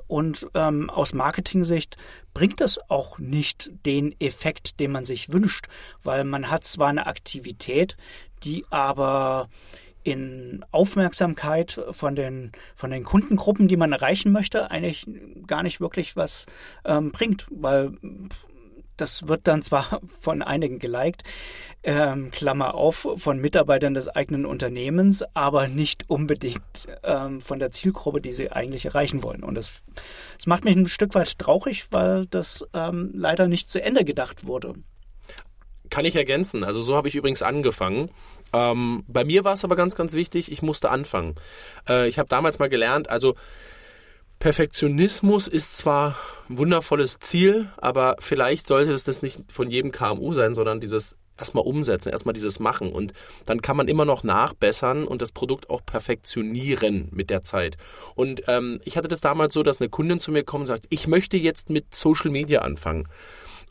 Und 0.08 0.48
ähm, 0.54 0.90
aus 0.90 1.14
Marketing-Sicht 1.14 1.98
bringt 2.34 2.62
es 2.62 2.80
auch 2.90 3.20
nicht 3.20 3.72
den 3.86 4.16
Effekt, 4.22 4.80
den 4.80 4.92
man 4.92 5.04
sich 5.04 5.32
wünscht, 5.32 5.68
weil 6.04 6.24
man 6.24 6.50
hat 6.50 6.64
zwar 6.64 6.88
eine 6.88 7.06
Aktivität, 7.06 7.98
die 8.44 8.66
aber 8.70 9.50
in 10.04 10.66
Aufmerksamkeit 10.72 11.80
von 11.92 12.16
den, 12.16 12.52
von 12.76 12.92
den 12.92 13.04
Kundengruppen, 13.04 13.68
die 13.68 13.78
man 13.78 13.92
erreichen 13.92 14.32
möchte, 14.32 14.72
eigentlich 14.72 15.06
gar 15.48 15.64
nicht 15.64 15.80
wirklich 15.82 16.16
was 16.16 16.46
ähm, 16.86 17.12
bringt, 17.12 17.48
weil 17.50 17.94
das 19.02 19.28
wird 19.28 19.48
dann 19.48 19.62
zwar 19.62 20.00
von 20.20 20.42
einigen 20.42 20.80
geliked, 20.80 21.24
ähm, 21.84 22.32
Klammer 22.32 22.76
auf, 22.76 23.08
von 23.16 23.40
Mitarbeitern 23.40 23.94
des 23.94 24.08
eigenen 24.08 24.46
Unternehmens, 24.46 25.24
aber 25.34 25.68
nicht 25.68 26.10
unbedingt 26.10 26.88
ähm, 27.04 27.42
von 27.42 27.60
der 27.60 27.72
Zielgruppe, 27.72 28.22
die 28.22 28.34
sie 28.34 28.52
eigentlich 28.52 28.86
erreichen 28.86 29.24
wollen. 29.24 29.44
Und 29.44 29.56
das, 29.56 29.82
das 30.38 30.48
macht 30.48 30.64
mich 30.64 30.76
ein 30.76 30.88
Stück 30.88 31.16
weit 31.16 31.40
traurig, 31.40 31.88
weil 31.92 32.28
das 32.28 32.66
ähm, 32.74 33.12
leider 33.14 33.48
nicht 33.48 33.70
zu 33.70 33.82
Ende 33.82 34.06
gedacht 34.06 34.46
wurde. 34.46 34.76
Kann 35.90 36.06
ich 36.06 36.16
ergänzen. 36.16 36.64
Also 36.64 36.82
so 36.82 36.96
habe 36.96 37.10
ich 37.10 37.16
übrigens 37.16 37.42
angefangen. 37.42 38.12
Ähm, 38.54 39.04
bei 39.08 39.24
mir 39.24 39.44
war 39.44 39.54
es 39.54 39.64
aber 39.64 39.76
ganz, 39.76 39.96
ganz 39.96 40.14
wichtig, 40.14 40.52
ich 40.52 40.62
musste 40.62 40.90
anfangen. 40.90 41.36
Äh, 41.88 42.08
ich 42.08 42.20
habe 42.20 42.30
damals 42.30 42.60
mal 42.60 42.70
gelernt, 42.70 43.10
also 43.10 43.36
Perfektionismus 44.40 45.48
ist 45.48 45.78
zwar 45.78 46.18
ein 46.50 46.58
wundervolles 46.58 47.20
Ziel, 47.20 47.70
aber 47.78 48.16
vielleicht 48.20 48.66
sollte 48.66 48.92
es 48.92 49.04
das 49.04 49.22
nicht 49.22 49.40
von 49.52 49.70
jedem 49.70 49.92
KMU 49.92 50.34
sein, 50.34 50.56
sondern 50.56 50.82
dieses 50.82 51.16
erstmal 51.38 51.66
umsetzen, 51.66 52.10
erstmal 52.10 52.34
dieses 52.34 52.60
machen 52.60 52.92
und 52.92 53.14
dann 53.46 53.62
kann 53.62 53.78
man 53.78 53.88
immer 53.88 54.06
noch 54.06 54.24
nachbessern 54.24 55.06
und 55.06 55.22
das 55.22 55.32
Produkt 55.32 55.70
auch 55.70 55.84
perfektionieren 55.86 57.10
mit 57.12 57.30
der 57.30 57.44
Zeit. 57.44 57.78
Und 58.16 58.44
ähm, 58.48 58.80
ich 58.84 58.98
hatte 58.98 59.08
das 59.08 59.22
damals 59.22 59.54
so, 59.54 59.64
dass 59.64 59.82
eine 59.82 59.90
Kundin 59.90 60.20
zu 60.20 60.32
mir 60.32 60.44
kommt 60.44 60.62
und 60.62 60.68
sagt, 60.68 60.86
ich 60.90 61.08
möchte 61.08 61.38
jetzt 61.38 61.70
mit 61.70 61.94
Social 61.94 62.32
Media 62.32 62.62
anfangen. 62.62 63.08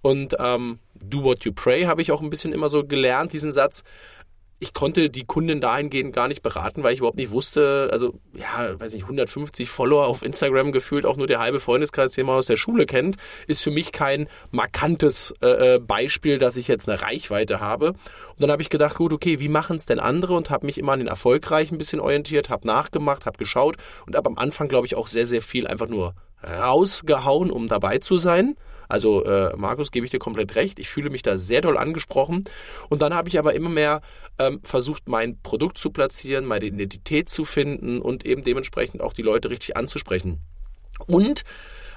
Und 0.02 0.36
ähm, 0.38 0.78
do 0.94 1.22
what 1.22 1.44
you 1.44 1.52
pray 1.52 1.84
habe 1.84 2.02
ich 2.02 2.10
auch 2.10 2.22
ein 2.22 2.30
bisschen 2.30 2.52
immer 2.52 2.68
so 2.68 2.84
gelernt, 2.84 3.32
diesen 3.32 3.52
Satz 3.52 3.84
ich 4.62 4.74
konnte 4.74 5.08
die 5.08 5.24
Kundin 5.24 5.62
dahingehend 5.62 6.14
gar 6.14 6.28
nicht 6.28 6.42
beraten, 6.42 6.82
weil 6.82 6.92
ich 6.92 6.98
überhaupt 6.98 7.16
nicht 7.16 7.30
wusste, 7.30 7.88
also 7.92 8.20
ja, 8.34 8.78
weiß 8.78 8.92
nicht, 8.92 9.04
150 9.04 9.70
Follower 9.70 10.06
auf 10.06 10.22
Instagram 10.22 10.70
gefühlt, 10.70 11.06
auch 11.06 11.16
nur 11.16 11.26
der 11.26 11.40
halbe 11.40 11.60
Freundeskreis, 11.60 12.12
den 12.12 12.26
man 12.26 12.36
aus 12.36 12.44
der 12.44 12.58
Schule 12.58 12.84
kennt, 12.84 13.16
ist 13.46 13.62
für 13.62 13.70
mich 13.70 13.90
kein 13.90 14.28
markantes 14.50 15.34
äh, 15.40 15.76
äh 15.76 15.78
Beispiel, 15.78 16.38
dass 16.38 16.58
ich 16.58 16.68
jetzt 16.68 16.88
eine 16.88 17.00
Reichweite 17.00 17.58
habe. 17.60 17.88
Und 17.88 17.96
dann 18.40 18.50
habe 18.50 18.60
ich 18.60 18.68
gedacht, 18.68 18.96
gut, 18.96 19.14
okay, 19.14 19.40
wie 19.40 19.48
machen 19.48 19.76
es 19.76 19.86
denn 19.86 19.98
andere 19.98 20.34
und 20.34 20.50
habe 20.50 20.66
mich 20.66 20.76
immer 20.76 20.92
an 20.92 20.98
den 20.98 21.08
Erfolgreichen 21.08 21.76
ein 21.76 21.78
bisschen 21.78 22.00
orientiert, 22.00 22.50
habe 22.50 22.66
nachgemacht, 22.66 23.24
habe 23.24 23.38
geschaut 23.38 23.76
und 24.06 24.14
habe 24.14 24.28
am 24.28 24.36
Anfang, 24.36 24.68
glaube 24.68 24.86
ich, 24.86 24.94
auch 24.94 25.06
sehr, 25.06 25.26
sehr 25.26 25.40
viel 25.40 25.66
einfach 25.66 25.88
nur 25.88 26.14
rausgehauen, 26.46 27.50
um 27.50 27.66
dabei 27.66 27.98
zu 27.98 28.18
sein. 28.18 28.56
Also 28.90 29.24
äh, 29.24 29.56
Markus, 29.56 29.90
gebe 29.90 30.04
ich 30.04 30.10
dir 30.10 30.18
komplett 30.18 30.56
recht. 30.56 30.78
Ich 30.78 30.88
fühle 30.88 31.10
mich 31.10 31.22
da 31.22 31.36
sehr 31.36 31.60
doll 31.60 31.78
angesprochen. 31.78 32.44
Und 32.88 33.02
dann 33.02 33.14
habe 33.14 33.28
ich 33.28 33.38
aber 33.38 33.54
immer 33.54 33.68
mehr 33.68 34.00
ähm, 34.38 34.60
versucht, 34.62 35.08
mein 35.08 35.40
Produkt 35.40 35.78
zu 35.78 35.90
platzieren, 35.90 36.44
meine 36.44 36.66
Identität 36.66 37.28
zu 37.28 37.44
finden 37.44 38.00
und 38.00 38.26
eben 38.26 38.42
dementsprechend 38.42 39.00
auch 39.00 39.12
die 39.12 39.22
Leute 39.22 39.50
richtig 39.50 39.76
anzusprechen. 39.76 40.40
Und 41.06 41.44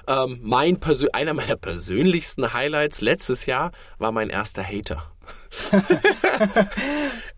ähm, 0.06 0.38
mein 0.42 0.80
Persö 0.80 1.08
einer 1.12 1.34
meiner 1.34 1.56
persönlichsten 1.56 2.52
Highlights 2.52 3.00
letztes 3.00 3.46
Jahr 3.46 3.72
war 3.98 4.12
mein 4.12 4.30
erster 4.30 4.62
Hater. 4.62 5.10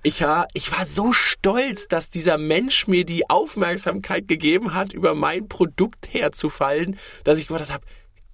ich, 0.03 0.23
war, 0.23 0.49
ich 0.53 0.73
war 0.73 0.85
so 0.85 1.13
stolz, 1.13 1.87
dass 1.89 2.11
dieser 2.11 2.39
Mensch 2.39 2.89
mir 2.89 3.05
die 3.05 3.31
Aufmerksamkeit 3.31 4.27
gegeben 4.29 4.75
hat, 4.75 4.93
über 4.93 5.15
mein 5.15 5.49
Produkt 5.49 6.09
herzufallen, 6.13 6.99
dass 7.25 7.39
ich 7.39 7.47
gedacht 7.47 7.73
habe, 7.73 7.87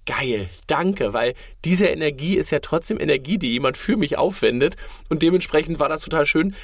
geil, 0.05 0.49
danke, 0.67 1.13
weil 1.13 1.33
diese 1.65 1.87
Energie 1.87 2.35
ist 2.35 2.51
ja 2.51 2.59
trotzdem 2.59 2.99
Energie, 2.99 3.37
die 3.37 3.51
jemand 3.51 3.77
für 3.77 3.97
mich 3.97 4.17
aufwendet 4.17 4.75
und 5.09 5.21
dementsprechend 5.21 5.79
war 5.79 5.89
das 5.89 6.01
total 6.01 6.25
schön. 6.25 6.55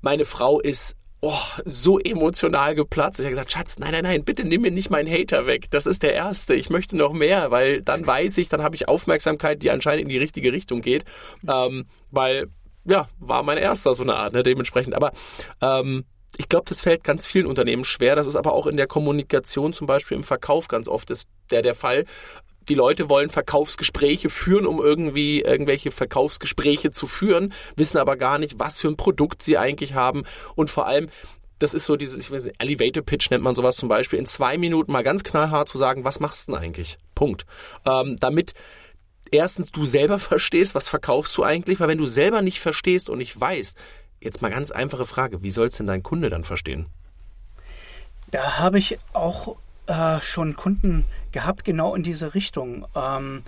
Meine 0.00 0.24
Frau 0.24 0.60
ist 0.60 0.96
oh, 1.24 1.38
so 1.64 1.98
emotional 1.98 2.74
geplatzt. 2.74 3.18
Ich 3.18 3.24
habe 3.24 3.30
gesagt, 3.30 3.52
Schatz, 3.52 3.78
nein, 3.78 3.92
nein, 3.92 4.04
nein, 4.04 4.24
bitte 4.24 4.44
nimm 4.44 4.62
mir 4.62 4.70
nicht 4.70 4.90
meinen 4.90 5.10
Hater 5.10 5.46
weg. 5.46 5.70
Das 5.70 5.86
ist 5.86 6.02
der 6.02 6.12
erste. 6.12 6.54
Ich 6.54 6.68
möchte 6.68 6.96
noch 6.96 7.12
mehr, 7.12 7.50
weil 7.50 7.80
dann 7.80 8.06
weiß 8.06 8.36
ich, 8.38 8.48
dann 8.48 8.62
habe 8.62 8.76
ich 8.76 8.88
Aufmerksamkeit, 8.88 9.62
die 9.62 9.70
anscheinend 9.70 10.02
in 10.02 10.08
die 10.10 10.18
richtige 10.18 10.52
Richtung 10.52 10.82
geht. 10.82 11.04
Ähm, 11.48 11.86
weil 12.10 12.48
ja, 12.84 13.08
war 13.18 13.42
mein 13.42 13.56
erster 13.56 13.94
so 13.94 14.02
eine 14.02 14.16
Art, 14.16 14.34
ne, 14.34 14.42
dementsprechend. 14.42 14.94
Aber 14.94 15.12
ähm, 15.62 16.04
ich 16.36 16.48
glaube, 16.48 16.66
das 16.68 16.80
fällt 16.80 17.04
ganz 17.04 17.26
vielen 17.26 17.46
Unternehmen 17.46 17.84
schwer. 17.84 18.16
Das 18.16 18.26
ist 18.26 18.36
aber 18.36 18.52
auch 18.52 18.66
in 18.66 18.76
der 18.76 18.86
Kommunikation, 18.86 19.72
zum 19.72 19.86
Beispiel 19.86 20.16
im 20.16 20.24
Verkauf, 20.24 20.68
ganz 20.68 20.88
oft 20.88 21.10
ist 21.10 21.28
der 21.50 21.62
der 21.62 21.74
Fall. 21.74 22.04
Die 22.68 22.74
Leute 22.74 23.08
wollen 23.08 23.30
Verkaufsgespräche 23.30 24.30
führen, 24.30 24.66
um 24.66 24.80
irgendwie 24.80 25.40
irgendwelche 25.40 25.90
Verkaufsgespräche 25.90 26.90
zu 26.90 27.06
führen, 27.06 27.52
wissen 27.76 27.98
aber 27.98 28.16
gar 28.16 28.38
nicht, 28.38 28.58
was 28.58 28.80
für 28.80 28.88
ein 28.88 28.96
Produkt 28.96 29.42
sie 29.42 29.58
eigentlich 29.58 29.94
haben 29.94 30.24
und 30.54 30.70
vor 30.70 30.86
allem 30.86 31.08
das 31.58 31.72
ist 31.72 31.86
so 31.86 31.96
dieses, 31.96 32.18
ich 32.20 32.30
weiß 32.30 32.44
nicht, 32.46 32.60
Elevator 32.60 33.02
Pitch 33.02 33.30
nennt 33.30 33.44
man 33.44 33.54
sowas 33.54 33.76
zum 33.76 33.88
Beispiel, 33.88 34.18
in 34.18 34.26
zwei 34.26 34.58
Minuten 34.58 34.92
mal 34.92 35.04
ganz 35.04 35.22
knallhart 35.24 35.68
zu 35.68 35.78
sagen, 35.78 36.04
was 36.04 36.20
machst 36.20 36.48
du 36.48 36.52
denn 36.52 36.60
eigentlich? 36.60 36.98
Punkt. 37.14 37.46
Ähm, 37.86 38.16
damit 38.18 38.54
erstens 39.30 39.70
du 39.70 39.86
selber 39.86 40.18
verstehst, 40.18 40.74
was 40.74 40.88
verkaufst 40.88 41.36
du 41.36 41.44
eigentlich, 41.44 41.80
weil 41.80 41.88
wenn 41.88 41.98
du 41.98 42.06
selber 42.06 42.42
nicht 42.42 42.60
verstehst 42.60 43.08
und 43.08 43.18
nicht 43.18 43.38
weißt, 43.38 43.76
jetzt 44.20 44.42
mal 44.42 44.50
ganz 44.50 44.70
einfache 44.70 45.04
Frage, 45.04 45.42
wie 45.42 45.50
soll 45.50 45.68
es 45.68 45.76
denn 45.76 45.86
dein 45.86 46.02
Kunde 46.02 46.30
dann 46.30 46.44
verstehen? 46.44 46.86
Da 48.30 48.58
habe 48.58 48.78
ich 48.78 48.98
auch 49.12 49.56
äh, 49.86 50.20
schon 50.20 50.56
Kunden 50.56 51.04
gehabt, 51.32 51.64
genau 51.64 51.94
in 51.94 52.02
diese 52.02 52.34
Richtung, 52.34 52.86
ähm, 52.94 53.42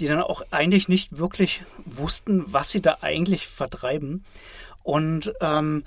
die 0.00 0.06
dann 0.06 0.20
auch 0.20 0.42
eigentlich 0.50 0.88
nicht 0.88 1.18
wirklich 1.18 1.62
wussten, 1.84 2.44
was 2.46 2.70
sie 2.70 2.82
da 2.82 2.98
eigentlich 3.00 3.46
vertreiben. 3.46 4.24
Und 4.82 5.32
ähm, 5.40 5.84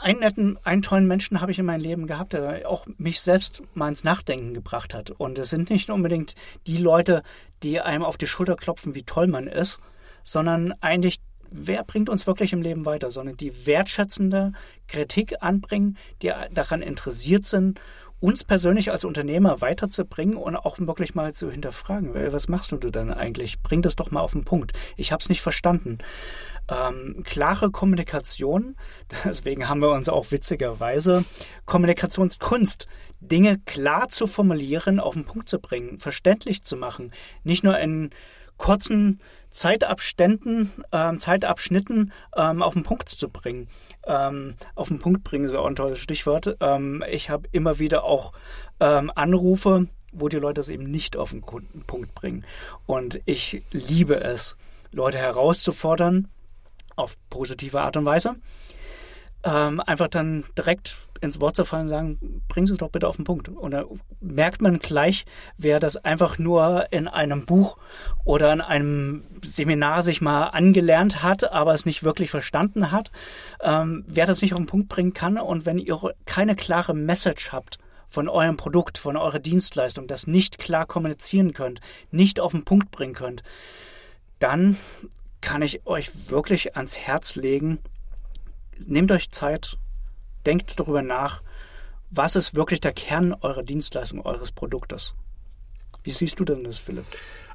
einen 0.00 0.20
netten, 0.20 0.58
einen 0.64 0.82
tollen 0.82 1.06
Menschen 1.06 1.40
habe 1.40 1.52
ich 1.52 1.58
in 1.58 1.66
meinem 1.66 1.82
Leben 1.82 2.06
gehabt, 2.06 2.32
der 2.32 2.68
auch 2.68 2.86
mich 2.98 3.20
selbst 3.20 3.62
mal 3.74 3.88
ins 3.88 4.04
Nachdenken 4.04 4.54
gebracht 4.54 4.94
hat. 4.94 5.10
Und 5.10 5.38
es 5.38 5.50
sind 5.50 5.70
nicht 5.70 5.90
unbedingt 5.90 6.34
die 6.66 6.78
Leute, 6.78 7.22
die 7.62 7.80
einem 7.80 8.04
auf 8.04 8.16
die 8.16 8.26
Schulter 8.26 8.56
klopfen, 8.56 8.94
wie 8.94 9.02
toll 9.02 9.26
man 9.26 9.46
ist, 9.46 9.78
sondern 10.24 10.72
eigentlich, 10.80 11.20
wer 11.50 11.84
bringt 11.84 12.08
uns 12.08 12.26
wirklich 12.26 12.52
im 12.52 12.62
Leben 12.62 12.86
weiter, 12.86 13.10
sondern 13.10 13.36
die 13.36 13.66
wertschätzende 13.66 14.52
Kritik 14.88 15.34
anbringen, 15.40 15.98
die 16.22 16.32
daran 16.52 16.80
interessiert 16.80 17.44
sind 17.44 17.80
uns 18.20 18.44
persönlich 18.44 18.90
als 18.90 19.04
Unternehmer 19.04 19.60
weiterzubringen 19.60 20.36
und 20.36 20.56
auch 20.56 20.78
wirklich 20.78 21.14
mal 21.14 21.32
zu 21.32 21.50
hinterfragen, 21.50 22.14
was 22.32 22.48
machst 22.48 22.70
du 22.70 22.76
denn 22.76 23.12
eigentlich? 23.12 23.62
Bring 23.62 23.82
das 23.82 23.96
doch 23.96 24.10
mal 24.10 24.20
auf 24.20 24.32
den 24.32 24.44
Punkt. 24.44 24.72
Ich 24.96 25.10
habe 25.10 25.22
es 25.22 25.28
nicht 25.28 25.40
verstanden. 25.40 25.98
Ähm, 26.68 27.22
klare 27.24 27.70
Kommunikation, 27.70 28.76
deswegen 29.24 29.68
haben 29.68 29.80
wir 29.80 29.90
uns 29.90 30.08
auch 30.08 30.30
witzigerweise 30.30 31.24
Kommunikationskunst, 31.64 32.86
Dinge 33.20 33.58
klar 33.66 34.08
zu 34.08 34.26
formulieren, 34.26 35.00
auf 35.00 35.14
den 35.14 35.24
Punkt 35.24 35.48
zu 35.48 35.58
bringen, 35.58 35.98
verständlich 35.98 36.62
zu 36.62 36.76
machen, 36.76 37.12
nicht 37.42 37.64
nur 37.64 37.78
in 37.78 38.10
kurzen 38.56 39.20
Zeitabständen, 39.50 40.70
ähm, 40.92 41.20
Zeitabschnitten 41.20 42.12
ähm, 42.36 42.62
auf 42.62 42.74
den 42.74 42.82
Punkt 42.82 43.08
zu 43.08 43.28
bringen. 43.28 43.68
Ähm, 44.06 44.54
auf 44.74 44.88
den 44.88 44.98
Punkt 44.98 45.24
bringen 45.24 45.44
ist 45.44 45.54
auch 45.54 45.66
ein 45.66 45.76
tolles 45.76 45.98
Stichwort. 45.98 46.56
Ähm, 46.60 47.04
ich 47.10 47.30
habe 47.30 47.48
immer 47.52 47.78
wieder 47.78 48.04
auch 48.04 48.32
ähm, 48.78 49.10
Anrufe, 49.14 49.86
wo 50.12 50.28
die 50.28 50.38
Leute 50.38 50.60
es 50.60 50.68
eben 50.68 50.84
nicht 50.84 51.16
auf 51.16 51.30
den 51.30 51.42
Punkt 51.42 52.14
bringen. 52.14 52.44
Und 52.86 53.20
ich 53.26 53.62
liebe 53.70 54.20
es, 54.20 54.56
Leute 54.92 55.18
herauszufordern, 55.18 56.28
auf 56.96 57.16
positive 57.30 57.80
Art 57.80 57.96
und 57.96 58.04
Weise. 58.04 58.36
Ähm, 59.42 59.80
einfach 59.80 60.08
dann 60.08 60.44
direkt 60.56 60.96
ins 61.20 61.40
Wort 61.40 61.56
zu 61.56 61.64
fallen 61.64 61.82
und 61.82 61.88
sagen, 61.88 62.42
bringen 62.48 62.66
Sie 62.66 62.72
es 62.72 62.78
doch 62.78 62.90
bitte 62.90 63.08
auf 63.08 63.16
den 63.16 63.24
Punkt. 63.24 63.48
Und 63.48 63.72
da 63.72 63.84
merkt 64.20 64.62
man 64.62 64.78
gleich, 64.78 65.26
wer 65.58 65.80
das 65.80 65.96
einfach 65.96 66.38
nur 66.38 66.92
in 66.92 67.08
einem 67.08 67.44
Buch 67.44 67.76
oder 68.24 68.52
in 68.52 68.60
einem 68.60 69.24
Seminar 69.42 70.02
sich 70.02 70.20
mal 70.20 70.48
angelernt 70.48 71.22
hat, 71.22 71.50
aber 71.52 71.74
es 71.74 71.86
nicht 71.86 72.02
wirklich 72.02 72.30
verstanden 72.30 72.90
hat, 72.90 73.10
ähm, 73.62 74.04
wer 74.06 74.26
das 74.26 74.42
nicht 74.42 74.52
auf 74.52 74.60
den 74.60 74.66
Punkt 74.66 74.88
bringen 74.88 75.12
kann. 75.12 75.38
Und 75.38 75.66
wenn 75.66 75.78
ihr 75.78 75.98
keine 76.24 76.56
klare 76.56 76.94
Message 76.94 77.52
habt, 77.52 77.78
von 78.10 78.28
eurem 78.28 78.56
Produkt, 78.56 78.98
von 78.98 79.16
eurer 79.16 79.38
Dienstleistung, 79.38 80.08
das 80.08 80.26
nicht 80.26 80.58
klar 80.58 80.84
kommunizieren 80.84 81.52
könnt, 81.54 81.80
nicht 82.10 82.40
auf 82.40 82.50
den 82.50 82.64
Punkt 82.64 82.90
bringen 82.90 83.14
könnt, 83.14 83.44
dann 84.40 84.76
kann 85.40 85.62
ich 85.62 85.86
euch 85.86 86.10
wirklich 86.28 86.76
ans 86.76 86.98
Herz 86.98 87.36
legen, 87.36 87.78
nehmt 88.86 89.12
euch 89.12 89.30
Zeit, 89.30 89.78
denkt 90.46 90.78
darüber 90.78 91.02
nach, 91.02 91.42
was 92.10 92.36
ist 92.36 92.54
wirklich 92.54 92.80
der 92.80 92.92
Kern 92.92 93.34
eurer 93.40 93.62
Dienstleistung, 93.62 94.24
eures 94.24 94.52
Produktes. 94.52 95.14
Wie 96.02 96.10
siehst 96.10 96.40
du 96.40 96.44
denn 96.44 96.64
das, 96.64 96.78
Philipp? 96.78 97.04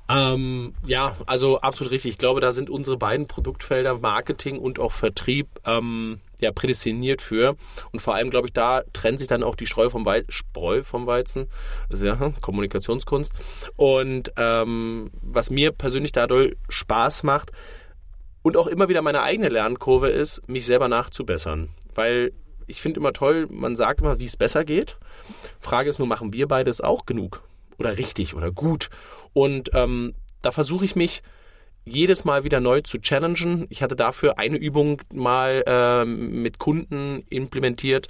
Ähm, 0.08 0.76
ja, 0.86 1.18
also 1.26 1.62
absolut 1.62 1.92
richtig. 1.92 2.12
Ich 2.12 2.18
glaube, 2.18 2.40
da 2.40 2.54
sind 2.54 2.70
unsere 2.70 2.98
beiden 2.98 3.28
Produktfelder 3.28 3.98
Marketing 3.98 4.60
und 4.60 4.80
auch 4.80 4.92
Vertrieb 4.92 5.48
ähm, 5.66 6.20
ja 6.40 6.52
prädestiniert 6.52 7.22
für. 7.22 7.56
Und 7.92 8.02
vor 8.02 8.14
allem, 8.14 8.30
glaube 8.30 8.48
ich, 8.48 8.54
da 8.54 8.84
trennt 8.94 9.20
sich 9.20 9.28
dann 9.28 9.44
auch 9.44 9.56
die 9.56 9.66
Streu 9.66 9.90
vom, 9.90 10.06
Wei 10.06 10.24
Spreu 10.30 10.84
vom 10.84 11.08
Weizen. 11.08 11.48
Ja 11.92 12.34
Kommunikationskunst. 12.42 13.34
Und 13.76 14.32
ähm, 14.38 15.10
was 15.22 15.50
mir 15.50 15.72
persönlich 15.72 16.12
dadurch 16.12 16.56
Spaß 16.70 17.24
macht 17.24 17.52
und 18.46 18.58
auch 18.58 18.68
immer 18.68 18.90
wieder 18.90 19.02
meine 19.02 19.24
eigene 19.24 19.50
Lernkurve 19.50 20.10
ist, 20.10 20.48
mich 20.48 20.68
selber 20.68 20.88
nachzubessern. 20.88 21.70
Weil 21.96 22.32
ich 22.68 22.80
finde 22.80 23.00
immer 23.00 23.12
toll, 23.12 23.48
man 23.50 23.76
sagt 23.76 24.02
immer, 24.02 24.20
wie 24.20 24.26
es 24.26 24.38
besser 24.38 24.64
geht. 24.64 25.00
Frage 25.60 25.90
ist 25.90 25.98
nur, 25.98 26.08
machen 26.08 26.32
wir 26.32 26.48
beides 26.48 26.80
auch 26.80 27.08
genug? 27.08 27.42
Oder 27.80 27.98
richtig 27.98 28.36
oder 28.36 28.52
gut? 28.52 28.92
Und 29.34 29.72
ähm, 29.74 30.14
da 30.44 30.52
versuche 30.52 30.86
ich 30.86 30.96
mich 30.96 31.24
jedes 31.86 32.24
Mal 32.24 32.44
wieder 32.44 32.60
neu 32.60 32.82
zu 32.82 33.00
challengen. 33.00 33.66
Ich 33.70 33.82
hatte 33.82 33.96
dafür 33.96 34.38
eine 34.38 34.58
Übung 34.58 35.02
mal 35.12 35.64
ähm, 35.66 36.44
mit 36.44 36.60
Kunden 36.60 37.26
implementiert, 37.32 38.10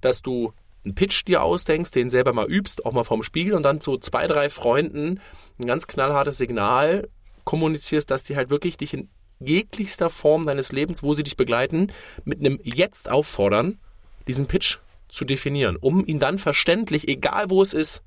dass 0.00 0.22
du 0.22 0.54
einen 0.82 0.94
Pitch 0.94 1.26
dir 1.26 1.42
ausdenkst, 1.42 1.90
den 1.90 2.08
selber 2.08 2.32
mal 2.32 2.50
übst, 2.50 2.86
auch 2.86 2.92
mal 2.92 3.04
vorm 3.04 3.22
Spiegel 3.22 3.52
und 3.52 3.64
dann 3.64 3.82
zu 3.82 3.98
zwei, 3.98 4.26
drei 4.28 4.48
Freunden 4.48 5.20
ein 5.60 5.66
ganz 5.66 5.86
knallhartes 5.86 6.38
Signal 6.38 7.10
kommunizierst, 7.44 8.10
dass 8.10 8.22
die 8.22 8.36
halt 8.36 8.48
wirklich 8.48 8.78
dich 8.78 8.94
in 8.94 9.10
jeglichster 9.40 10.10
Form 10.10 10.46
deines 10.46 10.72
Lebens, 10.72 11.02
wo 11.02 11.14
sie 11.14 11.22
dich 11.22 11.36
begleiten, 11.36 11.92
mit 12.24 12.40
einem 12.40 12.58
Jetzt 12.62 13.10
auffordern, 13.10 13.78
diesen 14.26 14.46
Pitch 14.46 14.78
zu 15.08 15.24
definieren, 15.24 15.76
um 15.76 16.06
ihn 16.06 16.18
dann 16.18 16.38
verständlich, 16.38 17.08
egal 17.08 17.50
wo 17.50 17.62
es 17.62 17.72
ist, 17.72 18.02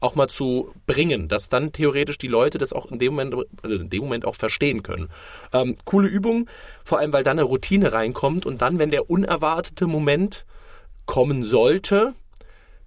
auch 0.00 0.14
mal 0.14 0.28
zu 0.28 0.72
bringen, 0.86 1.28
dass 1.28 1.48
dann 1.48 1.72
theoretisch 1.72 2.18
die 2.18 2.28
Leute 2.28 2.58
das 2.58 2.72
auch 2.72 2.90
in 2.90 2.98
dem 2.98 3.14
Moment, 3.14 3.46
also 3.62 3.76
in 3.76 3.90
dem 3.90 4.02
Moment 4.02 4.26
auch 4.26 4.34
verstehen 4.34 4.82
können. 4.82 5.08
Ähm, 5.52 5.76
coole 5.84 6.08
Übung, 6.08 6.48
vor 6.84 6.98
allem 6.98 7.12
weil 7.12 7.24
dann 7.24 7.38
eine 7.38 7.48
Routine 7.48 7.92
reinkommt 7.92 8.44
und 8.44 8.60
dann, 8.60 8.78
wenn 8.78 8.90
der 8.90 9.08
unerwartete 9.08 9.86
Moment 9.86 10.44
kommen 11.06 11.44
sollte, 11.44 12.14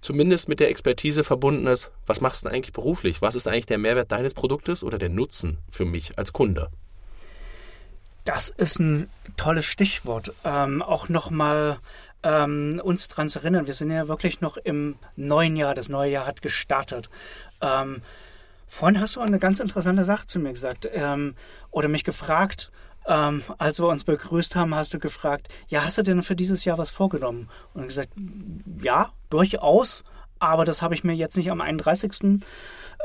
zumindest 0.00 0.48
mit 0.48 0.60
der 0.60 0.70
Expertise 0.70 1.24
verbunden 1.24 1.66
ist, 1.66 1.90
was 2.06 2.20
machst 2.20 2.42
du 2.42 2.48
denn 2.48 2.56
eigentlich 2.56 2.72
beruflich? 2.72 3.20
Was 3.20 3.34
ist 3.34 3.48
eigentlich 3.48 3.66
der 3.66 3.78
Mehrwert 3.78 4.12
deines 4.12 4.34
Produktes 4.34 4.84
oder 4.84 4.98
der 4.98 5.08
Nutzen 5.08 5.58
für 5.70 5.84
mich 5.84 6.18
als 6.18 6.32
Kunde? 6.32 6.70
Das 8.24 8.50
ist 8.50 8.78
ein 8.78 9.08
tolles 9.36 9.64
Stichwort. 9.64 10.32
Ähm, 10.44 10.82
auch 10.82 11.08
nochmal 11.08 11.78
ähm, 12.22 12.80
uns 12.82 13.08
daran 13.08 13.28
zu 13.28 13.38
erinnern, 13.38 13.66
wir 13.66 13.74
sind 13.74 13.90
ja 13.90 14.08
wirklich 14.08 14.40
noch 14.40 14.56
im 14.56 14.96
neuen 15.16 15.56
Jahr. 15.56 15.74
Das 15.74 15.88
neue 15.88 16.10
Jahr 16.10 16.26
hat 16.26 16.42
gestartet. 16.42 17.08
Ähm, 17.60 18.02
vorhin 18.66 19.00
hast 19.00 19.16
du 19.16 19.20
eine 19.20 19.38
ganz 19.38 19.60
interessante 19.60 20.04
Sache 20.04 20.26
zu 20.26 20.38
mir 20.38 20.52
gesagt 20.52 20.88
ähm, 20.92 21.34
oder 21.70 21.88
mich 21.88 22.04
gefragt. 22.04 22.70
Ähm, 23.06 23.42
als 23.56 23.80
wir 23.80 23.88
uns 23.88 24.04
begrüßt 24.04 24.54
haben, 24.54 24.74
hast 24.74 24.92
du 24.92 24.98
gefragt, 24.98 25.48
ja, 25.68 25.84
hast 25.84 25.96
du 25.96 26.02
denn 26.02 26.22
für 26.22 26.36
dieses 26.36 26.64
Jahr 26.64 26.76
was 26.76 26.90
vorgenommen? 26.90 27.48
Und 27.72 27.86
gesagt, 27.86 28.10
ja, 28.82 29.12
durchaus, 29.30 30.04
aber 30.38 30.64
das 30.64 30.82
habe 30.82 30.94
ich 30.94 31.04
mir 31.04 31.14
jetzt 31.14 31.36
nicht 31.36 31.50
am 31.50 31.60
31. 31.60 32.42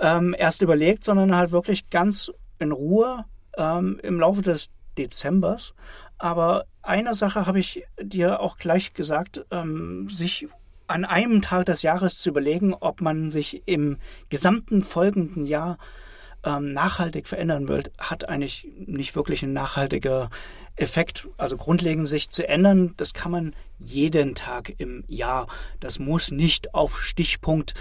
Ähm, 0.02 0.36
erst 0.38 0.62
überlegt, 0.62 1.04
sondern 1.04 1.36
halt 1.36 1.52
wirklich 1.52 1.90
ganz 1.90 2.32
in 2.60 2.72
Ruhe 2.72 3.26
ähm, 3.58 4.00
im 4.04 4.20
Laufe 4.20 4.42
des 4.42 4.70
Dezembers. 4.98 5.74
Aber 6.18 6.66
eine 6.82 7.14
Sache 7.16 7.46
habe 7.46 7.60
ich 7.60 7.86
dir 8.02 8.40
auch 8.40 8.58
gleich 8.58 8.94
gesagt, 8.94 9.46
ähm, 9.52 10.10
sich 10.10 10.48
an 10.88 11.06
einem 11.06 11.42
Tag 11.42 11.66
des 11.66 11.82
Jahres 11.82 12.20
zu 12.20 12.30
überlegen, 12.30 12.74
ob 12.74 13.02
man 13.02 13.30
sich 13.30 13.64
im 13.66 13.98
gesamten 14.30 14.82
folgenden 14.82 15.46
Jahr 15.46 15.78
ähm, 16.44 16.74
nachhaltig 16.74 17.28
verändern 17.28 17.68
will, 17.68 17.84
hat 17.98 18.28
eigentlich 18.28 18.68
nicht 18.78 19.16
wirklich 19.16 19.44
ein 19.44 19.54
nachhaltiger 19.54 20.30
Effekt. 20.76 21.28
Also 21.38 21.58
grundlegend 21.58 22.08
sich 22.08 22.30
zu 22.30 22.48
ändern, 22.48 22.94
das 22.98 23.14
kann 23.14 23.32
man 23.32 23.56
jeden 23.80 24.36
Tag 24.36 24.74
im 24.78 25.04
Jahr. 25.08 25.48
Das 25.80 26.00
muss 26.00 26.32
nicht 26.32 26.74
auf 26.74 27.02
Stichpunkt 27.02 27.74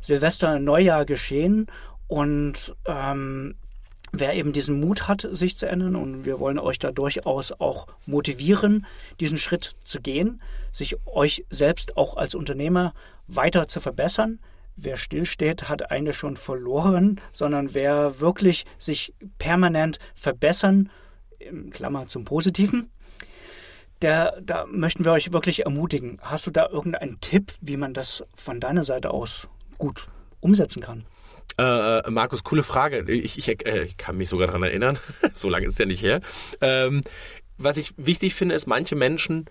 Silvester, 0.00 0.58
Neujahr 0.58 1.04
geschehen. 1.04 1.66
Und 2.06 2.76
ähm, 2.84 3.56
wer 4.20 4.34
eben 4.34 4.52
diesen 4.52 4.80
Mut 4.80 5.08
hat, 5.08 5.26
sich 5.30 5.56
zu 5.56 5.66
ändern, 5.66 5.96
und 5.96 6.24
wir 6.24 6.38
wollen 6.40 6.58
euch 6.58 6.78
da 6.78 6.92
durchaus 6.92 7.52
auch 7.52 7.86
motivieren, 8.06 8.86
diesen 9.20 9.38
Schritt 9.38 9.76
zu 9.84 10.00
gehen, 10.00 10.40
sich 10.72 10.96
euch 11.06 11.44
selbst 11.50 11.96
auch 11.96 12.16
als 12.16 12.34
Unternehmer 12.34 12.94
weiter 13.26 13.68
zu 13.68 13.80
verbessern. 13.80 14.38
Wer 14.76 14.96
stillsteht, 14.96 15.68
hat 15.68 15.90
eine 15.90 16.12
schon 16.12 16.36
verloren, 16.36 17.20
sondern 17.32 17.72
wer 17.72 18.20
wirklich 18.20 18.66
sich 18.78 19.14
permanent 19.38 19.98
verbessern 20.14 20.90
in 21.38 21.70
Klammer 21.70 22.08
zum 22.08 22.24
Positiven. 22.24 22.90
Der, 24.02 24.38
da 24.42 24.66
möchten 24.66 25.06
wir 25.06 25.12
euch 25.12 25.32
wirklich 25.32 25.64
ermutigen. 25.64 26.18
Hast 26.20 26.46
du 26.46 26.50
da 26.50 26.68
irgendeinen 26.68 27.20
Tipp, 27.20 27.52
wie 27.62 27.78
man 27.78 27.94
das 27.94 28.24
von 28.34 28.60
deiner 28.60 28.84
Seite 28.84 29.10
aus 29.10 29.48
gut 29.78 30.08
umsetzen 30.40 30.82
kann? 30.82 31.06
Äh, 31.58 32.10
Markus, 32.10 32.44
coole 32.44 32.62
Frage. 32.62 33.10
Ich, 33.10 33.38
ich, 33.38 33.66
äh, 33.66 33.84
ich 33.84 33.96
kann 33.96 34.16
mich 34.16 34.28
sogar 34.28 34.46
daran 34.48 34.62
erinnern. 34.62 34.98
so 35.34 35.48
lange 35.48 35.66
ist 35.66 35.74
es 35.74 35.78
ja 35.78 35.86
nicht 35.86 36.02
her. 36.02 36.20
Ähm, 36.60 37.02
was 37.56 37.78
ich 37.78 37.94
wichtig 37.96 38.34
finde, 38.34 38.54
ist, 38.54 38.66
manche 38.66 38.94
Menschen 38.94 39.46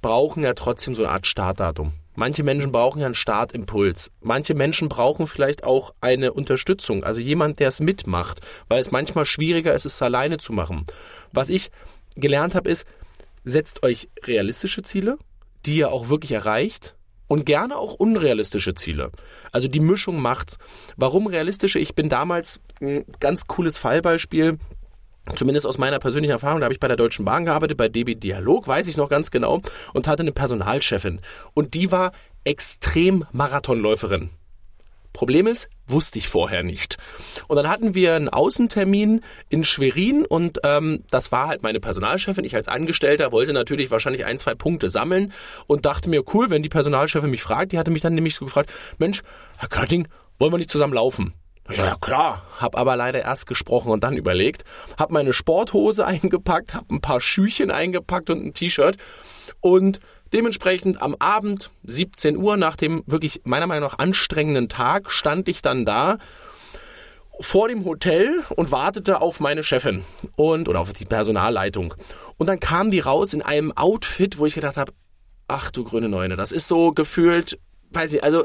brauchen 0.00 0.42
ja 0.42 0.54
trotzdem 0.54 0.94
so 0.94 1.02
eine 1.02 1.12
Art 1.12 1.26
Startdatum. 1.26 1.92
Manche 2.14 2.42
Menschen 2.42 2.72
brauchen 2.72 3.00
ja 3.00 3.06
einen 3.06 3.14
Startimpuls. 3.14 4.10
Manche 4.20 4.54
Menschen 4.54 4.88
brauchen 4.88 5.26
vielleicht 5.26 5.64
auch 5.64 5.94
eine 6.00 6.32
Unterstützung, 6.32 7.04
also 7.04 7.20
jemand, 7.20 7.58
der 7.58 7.68
es 7.68 7.80
mitmacht, 7.80 8.40
weil 8.68 8.80
es 8.80 8.90
manchmal 8.90 9.24
schwieriger 9.24 9.72
ist, 9.72 9.86
es 9.86 10.02
alleine 10.02 10.36
zu 10.36 10.52
machen. 10.52 10.84
Was 11.32 11.48
ich 11.48 11.70
gelernt 12.14 12.54
habe, 12.54 12.68
ist, 12.68 12.86
setzt 13.44 13.82
euch 13.82 14.10
realistische 14.24 14.82
Ziele, 14.82 15.16
die 15.64 15.76
ihr 15.76 15.90
auch 15.90 16.08
wirklich 16.08 16.32
erreicht 16.32 16.94
und 17.32 17.46
gerne 17.46 17.78
auch 17.78 17.94
unrealistische 17.94 18.74
Ziele. 18.74 19.10
Also 19.52 19.66
die 19.66 19.80
Mischung 19.80 20.20
macht's. 20.20 20.58
Warum 20.98 21.26
realistische? 21.26 21.78
Ich 21.78 21.94
bin 21.94 22.10
damals 22.10 22.60
ein 22.78 23.06
ganz 23.20 23.46
cooles 23.46 23.78
Fallbeispiel. 23.78 24.58
Zumindest 25.34 25.66
aus 25.66 25.78
meiner 25.78 25.98
persönlichen 25.98 26.32
Erfahrung, 26.32 26.60
da 26.60 26.64
habe 26.64 26.74
ich 26.74 26.80
bei 26.80 26.88
der 26.88 26.98
Deutschen 26.98 27.24
Bahn 27.24 27.46
gearbeitet, 27.46 27.78
bei 27.78 27.88
DB 27.88 28.16
Dialog, 28.16 28.68
weiß 28.68 28.86
ich 28.86 28.98
noch 28.98 29.08
ganz 29.08 29.30
genau, 29.30 29.62
und 29.94 30.08
hatte 30.08 30.20
eine 30.20 30.32
Personalchefin. 30.32 31.20
Und 31.54 31.72
die 31.72 31.90
war 31.90 32.12
extrem 32.44 33.24
Marathonläuferin. 33.32 34.28
Problem 35.12 35.46
ist, 35.46 35.68
wusste 35.86 36.18
ich 36.18 36.28
vorher 36.28 36.62
nicht. 36.62 36.96
Und 37.48 37.56
dann 37.56 37.68
hatten 37.68 37.94
wir 37.94 38.14
einen 38.14 38.28
Außentermin 38.28 39.20
in 39.48 39.64
Schwerin 39.64 40.24
und 40.24 40.60
ähm, 40.64 41.04
das 41.10 41.32
war 41.32 41.48
halt 41.48 41.62
meine 41.62 41.80
Personalchefin. 41.80 42.44
Ich 42.44 42.54
als 42.54 42.68
Angestellter 42.68 43.32
wollte 43.32 43.52
natürlich 43.52 43.90
wahrscheinlich 43.90 44.24
ein, 44.24 44.38
zwei 44.38 44.54
Punkte 44.54 44.90
sammeln 44.90 45.32
und 45.66 45.84
dachte 45.84 46.08
mir, 46.08 46.22
cool, 46.34 46.50
wenn 46.50 46.62
die 46.62 46.68
Personalchefin 46.68 47.30
mich 47.30 47.42
fragt, 47.42 47.72
die 47.72 47.78
hatte 47.78 47.90
mich 47.90 48.02
dann 48.02 48.14
nämlich 48.14 48.36
so 48.36 48.44
gefragt, 48.44 48.72
Mensch, 48.98 49.22
Herr 49.58 49.68
Kötting, 49.68 50.08
wollen 50.38 50.52
wir 50.52 50.58
nicht 50.58 50.70
zusammen 50.70 50.94
laufen? 50.94 51.34
Ja, 51.70 51.86
ja, 51.86 51.96
klar. 52.00 52.42
Hab 52.58 52.76
aber 52.76 52.96
leider 52.96 53.22
erst 53.22 53.46
gesprochen 53.46 53.92
und 53.92 54.02
dann 54.02 54.16
überlegt. 54.16 54.64
Hab 54.98 55.10
meine 55.10 55.32
Sporthose 55.32 56.06
eingepackt, 56.06 56.74
hab 56.74 56.90
ein 56.90 57.00
paar 57.00 57.20
Schüchen 57.20 57.70
eingepackt 57.70 58.30
und 58.30 58.44
ein 58.44 58.54
T-Shirt. 58.54 58.96
Und 59.60 60.00
dementsprechend 60.32 61.00
am 61.00 61.14
Abend, 61.18 61.70
17 61.84 62.36
Uhr, 62.36 62.56
nach 62.56 62.76
dem 62.76 63.02
wirklich 63.06 63.42
meiner 63.44 63.66
Meinung 63.66 63.88
nach 63.88 63.98
anstrengenden 63.98 64.68
Tag, 64.68 65.10
stand 65.10 65.48
ich 65.48 65.62
dann 65.62 65.84
da 65.84 66.18
vor 67.40 67.68
dem 67.68 67.84
Hotel 67.84 68.42
und 68.56 68.70
wartete 68.70 69.20
auf 69.20 69.40
meine 69.40 69.62
Chefin 69.62 70.04
und 70.36 70.68
oder 70.68 70.80
auf 70.80 70.92
die 70.92 71.04
Personalleitung. 71.04 71.94
Und 72.36 72.46
dann 72.46 72.60
kam 72.60 72.90
die 72.90 73.00
raus 73.00 73.34
in 73.34 73.42
einem 73.42 73.72
Outfit, 73.72 74.38
wo 74.38 74.46
ich 74.46 74.54
gedacht 74.54 74.76
habe, 74.76 74.92
ach 75.48 75.70
du 75.70 75.84
grüne 75.84 76.08
Neune, 76.08 76.36
das 76.36 76.52
ist 76.52 76.68
so 76.68 76.92
gefühlt, 76.92 77.58
weiß 77.90 78.12
ich, 78.14 78.24
also 78.24 78.44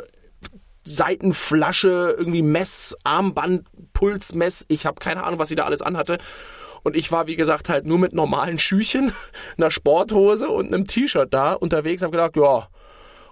Seitenflasche, 0.84 2.16
irgendwie 2.18 2.42
Mess, 2.42 2.96
Armband, 3.04 3.68
Pulsmess. 3.94 4.66
Ich 4.70 4.86
habe 4.86 5.00
keine 5.00 5.26
Ahnung, 5.26 5.38
was 5.38 5.50
sie 5.50 5.56
da 5.56 5.66
alles 5.66 5.82
anhatte. 5.82 6.18
Und 6.84 6.96
ich 6.96 7.12
war, 7.12 7.28
wie 7.28 7.36
gesagt, 7.36 7.70
halt 7.70 7.86
nur 7.86 8.00
mit 8.00 8.14
normalen 8.14 8.60
Schüchen, 8.60 9.14
einer 9.58 9.72
Sporthose 9.72 10.50
und 10.50 10.68
einem 10.68 10.88
T-Shirt 10.88 11.34
da 11.34 11.54
unterwegs. 11.54 12.02
Habe 12.02 12.12
gedacht, 12.12 12.36
ja, 12.36 12.68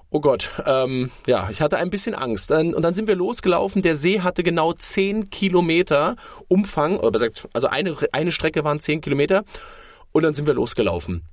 oh 0.10 0.22
Gott, 0.22 0.52
ähm, 0.66 1.12
ja, 1.28 1.50
ich 1.52 1.62
hatte 1.62 1.78
ein 1.78 1.90
bisschen 1.90 2.16
Angst. 2.16 2.52
Und 2.52 2.82
dann 2.82 2.96
sind 2.96 3.08
wir 3.08 3.16
losgelaufen. 3.16 3.82
Der 3.82 3.96
See 3.96 4.22
hatte 4.22 4.44
genau 4.44 4.74
10 4.74 5.30
Kilometer 5.30 6.16
Umfang, 6.48 7.00
also 7.00 7.68
eine, 7.68 7.96
eine 8.12 8.32
Strecke 8.32 8.64
waren 8.64 8.80
10 8.80 9.02
Kilometer. 9.02 9.44
Und 10.12 10.24
dann 10.24 10.34
sind 10.34 10.48
wir 10.48 10.54
losgelaufen. 10.54 11.24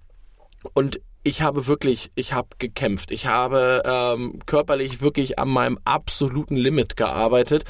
Und 0.74 1.00
ich 1.24 1.42
habe 1.42 1.66
wirklich, 1.66 2.10
ich 2.14 2.32
habe 2.32 2.48
gekämpft. 2.58 3.10
Ich 3.10 3.26
habe 3.26 3.82
ähm, 3.84 4.40
körperlich 4.46 5.00
wirklich 5.00 5.38
an 5.38 5.48
meinem 5.48 5.78
absoluten 5.84 6.56
Limit 6.56 6.96
gearbeitet, 6.96 7.64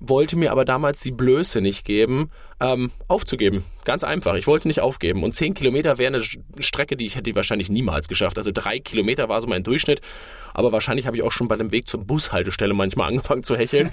wollte 0.00 0.36
mir 0.36 0.52
aber 0.52 0.64
damals 0.64 1.00
die 1.00 1.10
Blöße 1.10 1.60
nicht 1.60 1.84
geben, 1.84 2.30
ähm, 2.60 2.90
aufzugeben. 3.08 3.64
Ganz 3.84 4.04
einfach. 4.04 4.34
Ich 4.34 4.46
wollte 4.46 4.68
nicht 4.68 4.80
aufgeben. 4.80 5.22
Und 5.22 5.34
zehn 5.34 5.54
Kilometer 5.54 5.98
wäre 5.98 6.14
eine 6.14 6.24
Strecke, 6.62 6.96
die 6.96 7.06
ich 7.06 7.16
hätte 7.16 7.34
wahrscheinlich 7.34 7.68
niemals 7.68 8.08
geschafft. 8.08 8.38
Also 8.38 8.50
drei 8.52 8.78
Kilometer 8.78 9.28
war 9.28 9.40
so 9.40 9.46
mein 9.46 9.62
Durchschnitt. 9.62 10.00
Aber 10.54 10.72
wahrscheinlich 10.72 11.06
habe 11.06 11.16
ich 11.16 11.22
auch 11.22 11.32
schon 11.32 11.48
bei 11.48 11.56
dem 11.56 11.70
Weg 11.70 11.88
zur 11.88 12.04
Bushaltestelle 12.04 12.74
manchmal 12.74 13.08
angefangen 13.10 13.42
zu 13.42 13.56
hecheln. 13.56 13.92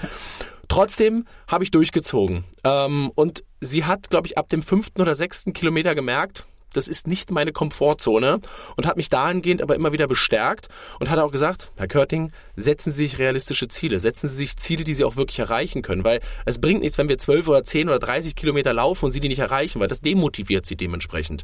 Trotzdem 0.68 1.26
habe 1.48 1.64
ich 1.64 1.72
durchgezogen. 1.72 2.46
Ähm, 2.64 3.12
und 3.16 3.44
sie 3.60 3.86
hat, 3.86 4.10
glaube 4.10 4.28
ich, 4.28 4.38
ab 4.38 4.50
dem 4.50 4.62
fünften 4.62 5.02
oder 5.02 5.16
sechsten 5.16 5.54
Kilometer 5.54 5.96
gemerkt, 5.96 6.46
das 6.74 6.88
ist 6.88 7.08
nicht 7.08 7.32
meine 7.32 7.52
Komfortzone 7.52 8.40
und 8.76 8.86
hat 8.86 8.98
mich 8.98 9.10
dahingehend 9.10 9.62
aber 9.62 9.76
immer 9.76 9.92
wieder 9.92 10.08
bestärkt 10.08 10.68
und 11.00 11.10
hat 11.10 11.20
auch 11.20 11.32
gesagt, 11.32 11.72
Herr 11.76 11.88
Körting, 11.88 12.32
setzen 12.56 12.92
Sie 12.92 13.06
sich 13.06 13.20
realistische 13.20 13.68
Ziele, 13.68 14.00
setzen 14.00 14.28
Sie 14.28 14.36
sich 14.36 14.58
Ziele, 14.58 14.84
die 14.84 14.94
Sie 14.94 15.04
auch 15.04 15.16
wirklich 15.16 15.40
erreichen 15.40 15.82
können, 15.82 16.04
weil 16.04 16.20
es 16.46 16.60
bringt 16.60 16.82
nichts, 16.82 16.98
wenn 16.98 17.10
wir 17.10 17.18
12 17.18 17.48
oder 17.48 17.64
10 17.64 17.90
oder 17.90 18.00
30 18.00 18.36
Kilometer 18.36 18.74
laufen 18.74 19.06
und 19.06 19.12
Sie 19.12 19.20
die 19.20 19.30
nicht 19.30 19.40
erreichen, 19.40 19.80
weil 19.80 19.88
das 19.88 20.02
demotiviert 20.02 20.66
Sie 20.66 20.76
dementsprechend. 20.76 21.44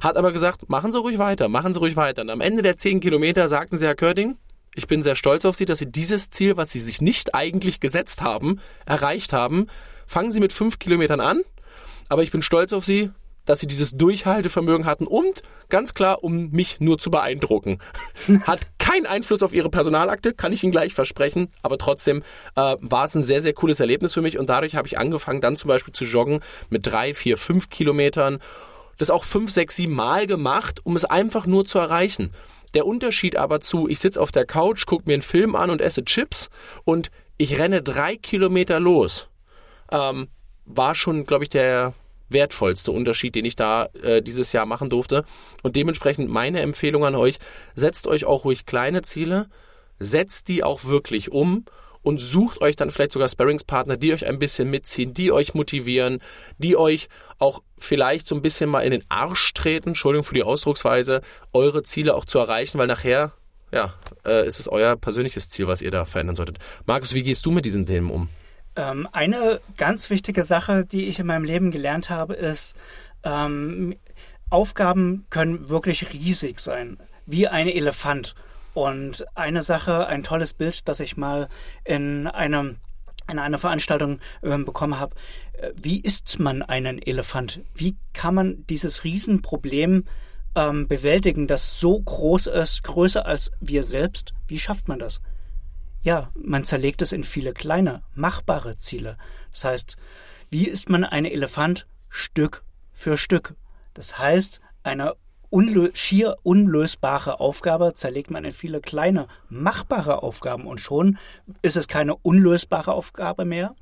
Hat 0.00 0.16
aber 0.16 0.32
gesagt, 0.32 0.68
machen 0.68 0.92
Sie 0.92 0.98
ruhig 0.98 1.18
weiter, 1.18 1.48
machen 1.48 1.74
Sie 1.74 1.80
ruhig 1.80 1.96
weiter. 1.96 2.22
Und 2.22 2.30
am 2.30 2.40
Ende 2.40 2.62
der 2.62 2.76
10 2.76 3.00
Kilometer 3.00 3.48
sagten 3.48 3.76
Sie, 3.76 3.86
Herr 3.86 3.94
Körting, 3.94 4.36
ich 4.74 4.86
bin 4.86 5.02
sehr 5.02 5.16
stolz 5.16 5.44
auf 5.44 5.56
Sie, 5.56 5.64
dass 5.64 5.80
Sie 5.80 5.90
dieses 5.90 6.30
Ziel, 6.30 6.56
was 6.56 6.70
Sie 6.70 6.80
sich 6.80 7.00
nicht 7.00 7.34
eigentlich 7.34 7.80
gesetzt 7.80 8.22
haben, 8.22 8.60
erreicht 8.86 9.32
haben. 9.32 9.66
Fangen 10.06 10.30
Sie 10.30 10.40
mit 10.40 10.52
5 10.52 10.78
Kilometern 10.78 11.20
an, 11.20 11.42
aber 12.08 12.22
ich 12.22 12.30
bin 12.30 12.42
stolz 12.42 12.72
auf 12.72 12.84
Sie, 12.84 13.10
dass 13.48 13.60
sie 13.60 13.66
dieses 13.66 13.92
Durchhaltevermögen 13.92 14.84
hatten 14.84 15.06
und 15.06 15.42
ganz 15.70 15.94
klar, 15.94 16.22
um 16.22 16.50
mich 16.50 16.80
nur 16.80 16.98
zu 16.98 17.10
beeindrucken. 17.10 17.78
Hat 18.42 18.66
keinen 18.78 19.06
Einfluss 19.06 19.42
auf 19.42 19.54
ihre 19.54 19.70
Personalakte, 19.70 20.34
kann 20.34 20.52
ich 20.52 20.62
Ihnen 20.62 20.70
gleich 20.70 20.92
versprechen, 20.92 21.50
aber 21.62 21.78
trotzdem 21.78 22.22
äh, 22.56 22.76
war 22.80 23.06
es 23.06 23.14
ein 23.14 23.22
sehr, 23.22 23.40
sehr 23.40 23.54
cooles 23.54 23.80
Erlebnis 23.80 24.12
für 24.12 24.20
mich 24.20 24.38
und 24.38 24.50
dadurch 24.50 24.76
habe 24.76 24.86
ich 24.86 24.98
angefangen, 24.98 25.40
dann 25.40 25.56
zum 25.56 25.68
Beispiel 25.68 25.94
zu 25.94 26.04
joggen 26.04 26.40
mit 26.68 26.86
drei, 26.86 27.14
vier, 27.14 27.38
fünf 27.38 27.70
Kilometern. 27.70 28.38
Das 28.98 29.08
auch 29.08 29.24
fünf, 29.24 29.50
sechs, 29.50 29.76
sieben 29.76 29.94
Mal 29.94 30.26
gemacht, 30.26 30.80
um 30.84 30.94
es 30.94 31.06
einfach 31.06 31.46
nur 31.46 31.64
zu 31.64 31.78
erreichen. 31.78 32.34
Der 32.74 32.84
Unterschied 32.84 33.36
aber 33.36 33.60
zu, 33.60 33.88
ich 33.88 33.98
sitze 33.98 34.20
auf 34.20 34.30
der 34.30 34.44
Couch, 34.44 34.84
gucke 34.84 35.04
mir 35.06 35.14
einen 35.14 35.22
Film 35.22 35.56
an 35.56 35.70
und 35.70 35.80
esse 35.80 36.04
Chips 36.04 36.50
und 36.84 37.10
ich 37.38 37.58
renne 37.58 37.80
drei 37.82 38.16
Kilometer 38.16 38.78
los, 38.78 39.30
ähm, 39.90 40.28
war 40.66 40.94
schon, 40.94 41.24
glaube 41.24 41.44
ich, 41.44 41.50
der 41.50 41.94
wertvollste 42.28 42.92
Unterschied, 42.92 43.34
den 43.34 43.44
ich 43.44 43.56
da 43.56 43.88
äh, 44.02 44.22
dieses 44.22 44.52
Jahr 44.52 44.66
machen 44.66 44.90
durfte. 44.90 45.24
Und 45.62 45.76
dementsprechend 45.76 46.30
meine 46.30 46.60
Empfehlung 46.60 47.04
an 47.04 47.14
euch, 47.14 47.38
setzt 47.74 48.06
euch 48.06 48.24
auch 48.24 48.44
ruhig 48.44 48.66
kleine 48.66 49.02
Ziele, 49.02 49.48
setzt 49.98 50.48
die 50.48 50.62
auch 50.64 50.84
wirklich 50.84 51.32
um 51.32 51.64
und 52.02 52.18
sucht 52.18 52.60
euch 52.60 52.76
dann 52.76 52.90
vielleicht 52.90 53.12
sogar 53.12 53.28
Sparringspartner, 53.28 53.96
die 53.96 54.12
euch 54.12 54.26
ein 54.26 54.38
bisschen 54.38 54.70
mitziehen, 54.70 55.14
die 55.14 55.32
euch 55.32 55.54
motivieren, 55.54 56.20
die 56.58 56.76
euch 56.76 57.08
auch 57.38 57.62
vielleicht 57.76 58.26
so 58.26 58.34
ein 58.34 58.42
bisschen 58.42 58.70
mal 58.70 58.80
in 58.80 58.90
den 58.92 59.04
Arsch 59.08 59.52
treten, 59.54 59.90
Entschuldigung 59.90 60.24
für 60.24 60.34
die 60.34 60.42
Ausdrucksweise, 60.42 61.22
eure 61.52 61.82
Ziele 61.82 62.14
auch 62.14 62.24
zu 62.24 62.38
erreichen, 62.38 62.78
weil 62.78 62.86
nachher, 62.86 63.32
ja, 63.72 63.94
äh, 64.24 64.46
ist 64.46 64.58
es 64.58 64.68
euer 64.68 64.96
persönliches 64.96 65.48
Ziel, 65.48 65.66
was 65.66 65.82
ihr 65.82 65.90
da 65.90 66.04
verändern 66.04 66.36
solltet. 66.36 66.58
Markus, 66.86 67.14
wie 67.14 67.22
gehst 67.22 67.44
du 67.46 67.50
mit 67.50 67.64
diesen 67.64 67.86
Themen 67.86 68.10
um? 68.10 68.28
Ähm, 68.78 69.08
eine 69.10 69.60
ganz 69.76 70.08
wichtige 70.08 70.44
Sache, 70.44 70.84
die 70.84 71.08
ich 71.08 71.18
in 71.18 71.26
meinem 71.26 71.42
Leben 71.42 71.72
gelernt 71.72 72.10
habe, 72.10 72.34
ist, 72.34 72.76
ähm, 73.24 73.96
Aufgaben 74.50 75.26
können 75.30 75.68
wirklich 75.68 76.12
riesig 76.12 76.60
sein, 76.60 76.96
wie 77.26 77.48
ein 77.48 77.66
Elefant. 77.66 78.36
Und 78.74 79.26
eine 79.34 79.62
Sache, 79.62 80.06
ein 80.06 80.22
tolles 80.22 80.52
Bild, 80.52 80.86
das 80.86 81.00
ich 81.00 81.16
mal 81.16 81.48
in 81.84 82.28
einem 82.28 82.76
in 83.30 83.38
einer 83.38 83.58
Veranstaltung 83.58 84.20
äh, 84.42 84.56
bekommen 84.56 84.98
habe. 84.98 85.16
Äh, 85.54 85.72
wie 85.74 86.00
isst 86.00 86.38
man 86.38 86.62
einen 86.62 87.02
Elefant? 87.02 87.60
Wie 87.74 87.96
kann 88.14 88.34
man 88.34 88.64
dieses 88.68 89.02
Riesenproblem 89.02 90.04
ähm, 90.54 90.86
bewältigen, 90.86 91.48
das 91.48 91.80
so 91.80 92.00
groß 92.00 92.46
ist, 92.46 92.84
größer 92.84 93.26
als 93.26 93.50
wir 93.60 93.82
selbst? 93.82 94.32
Wie 94.46 94.60
schafft 94.60 94.86
man 94.86 95.00
das? 95.00 95.20
Ja, 96.02 96.30
man 96.34 96.64
zerlegt 96.64 97.02
es 97.02 97.12
in 97.12 97.24
viele 97.24 97.52
kleine, 97.52 98.02
machbare 98.14 98.78
Ziele. 98.78 99.18
Das 99.52 99.64
heißt, 99.64 99.96
wie 100.50 100.66
isst 100.66 100.88
man 100.88 101.04
einen 101.04 101.26
Elefant 101.26 101.86
Stück 102.08 102.64
für 102.92 103.16
Stück? 103.16 103.54
Das 103.94 104.18
heißt, 104.18 104.60
eine 104.82 105.14
unlö 105.50 105.90
schier 105.94 106.36
unlösbare 106.42 107.40
Aufgabe 107.40 107.94
zerlegt 107.94 108.30
man 108.30 108.44
in 108.44 108.52
viele 108.52 108.80
kleine, 108.80 109.28
machbare 109.48 110.22
Aufgaben 110.22 110.66
und 110.66 110.78
schon 110.78 111.18
ist 111.62 111.76
es 111.76 111.88
keine 111.88 112.16
unlösbare 112.16 112.92
Aufgabe 112.92 113.44
mehr, 113.44 113.74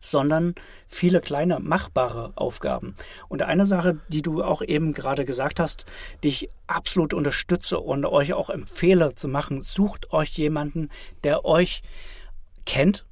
sondern 0.00 0.54
viele 0.86 1.20
kleine 1.20 1.60
machbare 1.60 2.32
Aufgaben. 2.36 2.94
Und 3.28 3.42
eine 3.42 3.66
Sache, 3.66 3.98
die 4.08 4.22
du 4.22 4.42
auch 4.42 4.62
eben 4.62 4.92
gerade 4.92 5.24
gesagt 5.24 5.60
hast, 5.60 5.86
die 6.22 6.28
ich 6.28 6.50
absolut 6.66 7.14
unterstütze 7.14 7.78
und 7.80 8.04
euch 8.04 8.32
auch 8.32 8.50
empfehle 8.50 9.14
zu 9.14 9.28
machen, 9.28 9.62
sucht 9.62 10.12
euch 10.12 10.30
jemanden, 10.30 10.90
der 11.24 11.44
euch 11.44 11.82
kennt, 12.64 13.06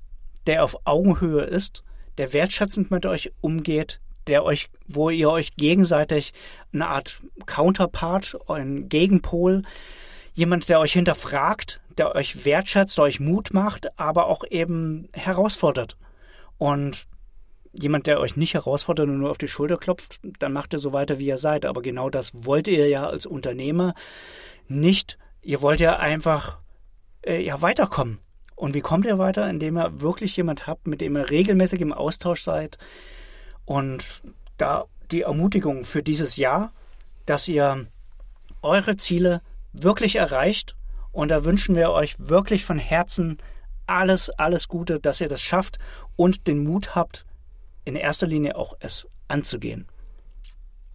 der 0.46 0.64
auf 0.64 0.77
Augenhöhe 0.85 1.42
ist, 1.42 1.83
der 2.18 2.33
wertschätzend 2.33 2.90
mit 2.90 3.05
euch 3.07 3.33
umgeht, 3.40 4.01
der 4.27 4.44
euch, 4.44 4.68
wo 4.87 5.11
ihr 5.11 5.31
euch 5.31 5.57
gegenseitig 5.57 6.33
eine 6.72 6.88
Art 6.88 7.20
Counterpart, 7.46 8.38
ein 8.49 8.88
Gegenpol, 8.88 9.62
jemand, 10.35 10.68
der 10.68 10.81
euch 10.81 10.92
hinterfragt, 10.92 11.81
der 11.96 12.14
euch 12.14 12.44
wertschätzt, 12.44 12.99
euch 12.99 13.20
Mut 13.20 13.53
macht, 13.53 13.99
aber 13.99 14.27
auch 14.27 14.44
eben 14.51 15.09
herausfordert. 15.12 15.96
Und 16.59 17.07
jemand, 17.73 18.07
der 18.07 18.21
euch 18.21 18.37
nicht 18.37 18.55
herausfordert 18.55 19.09
und 19.09 19.19
nur 19.19 19.31
auf 19.31 19.38
die 19.38 19.49
Schulter 19.49 19.77
klopft, 19.77 20.21
dann 20.38 20.53
macht 20.53 20.73
ihr 20.73 20.79
so 20.79 20.92
weiter, 20.92 21.19
wie 21.19 21.27
ihr 21.27 21.38
seid. 21.38 21.66
Aber 21.66 21.83
genau 21.83 22.11
das 22.11 22.33
wollt 22.35 22.69
ihr 22.69 22.88
ja 22.88 23.07
als 23.09 23.27
Unternehmer 23.27 23.95
nicht. 24.69 25.19
Ihr 25.42 25.62
wollt 25.62 25.81
ja 25.81 25.97
einfach 25.97 26.59
äh, 27.23 27.42
ja 27.42 27.61
weiterkommen. 27.62 28.19
Und 28.55 28.75
wie 28.75 28.81
kommt 28.81 29.05
ihr 29.05 29.19
weiter? 29.19 29.49
Indem 29.49 29.77
ihr 29.77 30.01
wirklich 30.01 30.37
jemand 30.37 30.66
habt, 30.66 30.87
mit 30.87 31.01
dem 31.01 31.16
ihr 31.16 31.31
regelmäßig 31.31 31.81
im 31.83 31.92
Austausch 31.92 32.42
seid. 32.42 32.79
Und 33.64 34.23
da 34.57 34.87
die 35.11 35.23
Ermutigung 35.23 35.85
für 35.85 36.03
dieses 36.03 36.37
Jahr, 36.37 36.73
dass 37.27 37.47
ihr 37.49 37.87
eure 38.62 38.97
Ziele 38.97 39.42
wirklich 39.73 40.16
erreicht. 40.16 40.75
Und 41.12 41.29
da 41.29 41.45
wünschen 41.45 41.75
wir 41.75 41.90
euch 41.90 42.16
wirklich 42.19 42.64
von 42.64 42.79
Herzen 42.79 43.38
alles, 43.87 44.31
alles 44.31 44.69
Gute, 44.69 44.99
dass 44.99 45.21
ihr 45.21 45.29
das 45.29 45.40
schafft 45.40 45.79
und 46.16 46.46
den 46.46 46.64
Mut 46.64 46.94
habt, 46.94 47.24
in 47.85 47.96
erster 47.96 48.26
Linie 48.26 48.57
auch 48.57 48.74
es 48.81 49.07
anzugehen. 49.29 49.87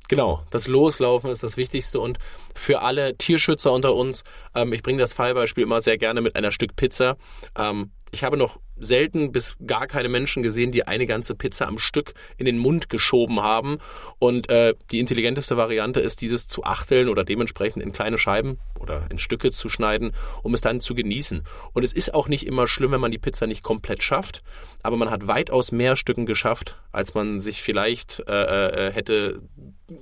Genau, 0.07 0.43
das 0.49 0.67
Loslaufen 0.67 1.31
ist 1.31 1.41
das 1.41 1.55
Wichtigste 1.55 2.01
und 2.01 2.19
für 2.53 2.81
alle 2.81 3.15
Tierschützer 3.15 3.71
unter 3.71 3.95
uns, 3.95 4.25
ähm, 4.53 4.73
ich 4.73 4.83
bringe 4.83 4.99
das 4.99 5.13
Fallbeispiel 5.13 5.63
immer 5.63 5.79
sehr 5.79 5.97
gerne 5.97 6.19
mit 6.19 6.35
einer 6.35 6.51
Stück 6.51 6.75
Pizza. 6.75 7.15
Ähm, 7.57 7.91
ich 8.11 8.23
habe 8.23 8.37
noch 8.37 8.59
selten 8.77 9.31
bis 9.31 9.55
gar 9.65 9.87
keine 9.87 10.09
Menschen 10.09 10.43
gesehen, 10.43 10.71
die 10.71 10.85
eine 10.85 11.05
ganze 11.05 11.33
Pizza 11.35 11.67
am 11.67 11.77
Stück 11.77 12.13
in 12.37 12.45
den 12.45 12.57
Mund 12.57 12.89
geschoben 12.89 13.41
haben. 13.41 13.77
Und 14.19 14.49
äh, 14.49 14.73
die 14.91 14.99
intelligenteste 14.99 15.55
Variante 15.55 15.99
ist, 16.01 16.21
dieses 16.21 16.47
zu 16.47 16.63
achteln 16.63 17.07
oder 17.07 17.23
dementsprechend 17.23 17.81
in 17.81 17.93
kleine 17.93 18.17
Scheiben 18.17 18.59
oder 18.79 19.05
in 19.09 19.17
Stücke 19.17 19.51
zu 19.51 19.69
schneiden, 19.69 20.13
um 20.43 20.53
es 20.53 20.61
dann 20.61 20.81
zu 20.81 20.93
genießen. 20.93 21.43
Und 21.73 21.83
es 21.83 21.93
ist 21.93 22.13
auch 22.13 22.27
nicht 22.27 22.45
immer 22.45 22.67
schlimm, 22.67 22.91
wenn 22.91 23.01
man 23.01 23.11
die 23.11 23.17
Pizza 23.17 23.47
nicht 23.47 23.63
komplett 23.63 24.03
schafft, 24.03 24.43
aber 24.83 24.97
man 24.97 25.09
hat 25.09 25.27
weitaus 25.27 25.71
mehr 25.71 25.95
Stücken 25.95 26.25
geschafft, 26.25 26.77
als 26.91 27.13
man 27.13 27.39
sich 27.39 27.61
vielleicht 27.61 28.23
äh, 28.27 28.87
äh, 28.87 28.91
hätte 28.91 29.41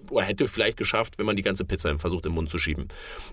oder 0.09 0.25
hätte 0.25 0.47
vielleicht 0.47 0.77
geschafft, 0.77 1.17
wenn 1.17 1.25
man 1.25 1.35
die 1.35 1.41
ganze 1.41 1.65
Pizza 1.65 1.97
versucht 1.97 2.25
im 2.25 2.33
Mund 2.33 2.49
zu 2.49 2.57
schieben. 2.57 2.87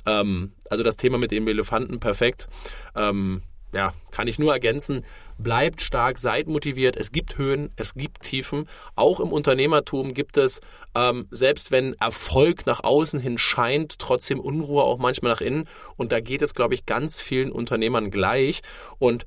Ähm, 0.05 0.53
also 0.69 0.83
das 0.83 0.97
Thema 0.97 1.19
mit 1.19 1.31
dem 1.31 1.47
Elefanten 1.49 2.01
perfekt. 2.01 2.49
Ähm, 2.95 3.43
ja, 3.73 3.93
kann 4.11 4.29
ich 4.29 4.39
nur 4.39 4.53
ergänzen, 4.53 5.05
bleibt 5.39 5.81
stark, 5.81 6.19
seid 6.19 6.47
motiviert. 6.47 6.97
Es 6.97 7.13
gibt 7.13 7.37
Höhen, 7.37 7.71
es 7.77 7.95
gibt 7.95 8.23
Tiefen. 8.23 8.69
Auch 8.95 9.21
im 9.21 9.33
Unternehmertum 9.33 10.15
gibt 10.15 10.37
es, 10.37 10.61
ähm, 10.95 11.27
selbst 11.31 11.71
wenn 11.71 11.95
Erfolg 11.95 12.67
nach 12.67 12.83
außen 12.83 13.21
hin 13.21 13.39
scheint, 13.39 13.99
trotzdem 13.99 14.41
Unruhe 14.41 14.83
auch 14.83 14.99
manchmal 14.99 15.33
nach 15.33 15.41
innen. 15.41 15.69
Und 15.97 16.13
da 16.13 16.21
geht 16.21 16.43
es, 16.43 16.55
glaube 16.55 16.75
ich, 16.75 16.87
ganz 16.87 17.21
vielen 17.21 17.53
Unternehmern 17.53 18.11
gleich. 18.11 18.63
Und 18.99 19.27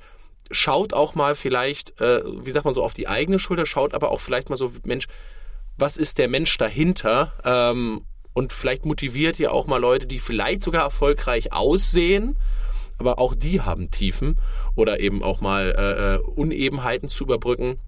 schaut 0.52 0.94
auch 0.94 1.16
mal 1.16 1.36
vielleicht, 1.36 2.00
äh, 2.02 2.24
wie 2.26 2.52
sagt 2.52 2.66
man 2.66 2.74
so, 2.74 2.84
auf 2.84 2.94
die 2.94 3.08
eigene 3.08 3.40
Schulter, 3.40 3.66
schaut 3.66 3.94
aber 3.94 4.10
auch 4.10 4.20
vielleicht 4.20 4.50
mal 4.50 4.56
so, 4.56 4.72
Mensch, 4.84 5.08
was 5.78 5.98
ist 5.98 6.18
der 6.18 6.28
Mensch 6.28 6.58
dahinter? 6.58 7.34
Ähm, 7.44 8.06
und 8.34 8.54
vielleicht 8.54 8.86
motiviert 8.86 9.40
ihr 9.40 9.52
auch 9.52 9.68
mal 9.68 9.80
Leute, 9.80 10.08
die 10.08 10.20
vielleicht 10.20 10.62
sogar 10.62 10.84
erfolgreich 10.84 11.54
aussehen, 11.54 12.38
aber 13.00 13.18
auch 13.18 13.34
die 13.34 13.62
haben 13.62 13.90
Tiefen 13.90 14.38
oder 14.76 15.00
eben 15.00 15.24
auch 15.24 15.42
mal 15.42 15.74
äh, 15.78 16.16
äh, 16.16 16.18
Unebenheiten 16.20 17.10
zu 17.10 17.24
überbrücken. 17.24 17.80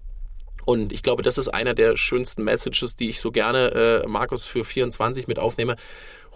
Und 0.64 0.92
ich 0.92 1.02
glaube, 1.02 1.22
das 1.22 1.38
ist 1.38 1.48
einer 1.48 1.74
der 1.74 1.96
schönsten 1.96 2.44
Messages, 2.44 2.96
die 2.96 3.08
ich 3.08 3.20
so 3.20 3.30
gerne, 3.30 4.02
äh, 4.04 4.08
Markus, 4.08 4.44
für 4.44 4.64
24 4.64 5.26
mit 5.28 5.38
aufnehme. 5.38 5.76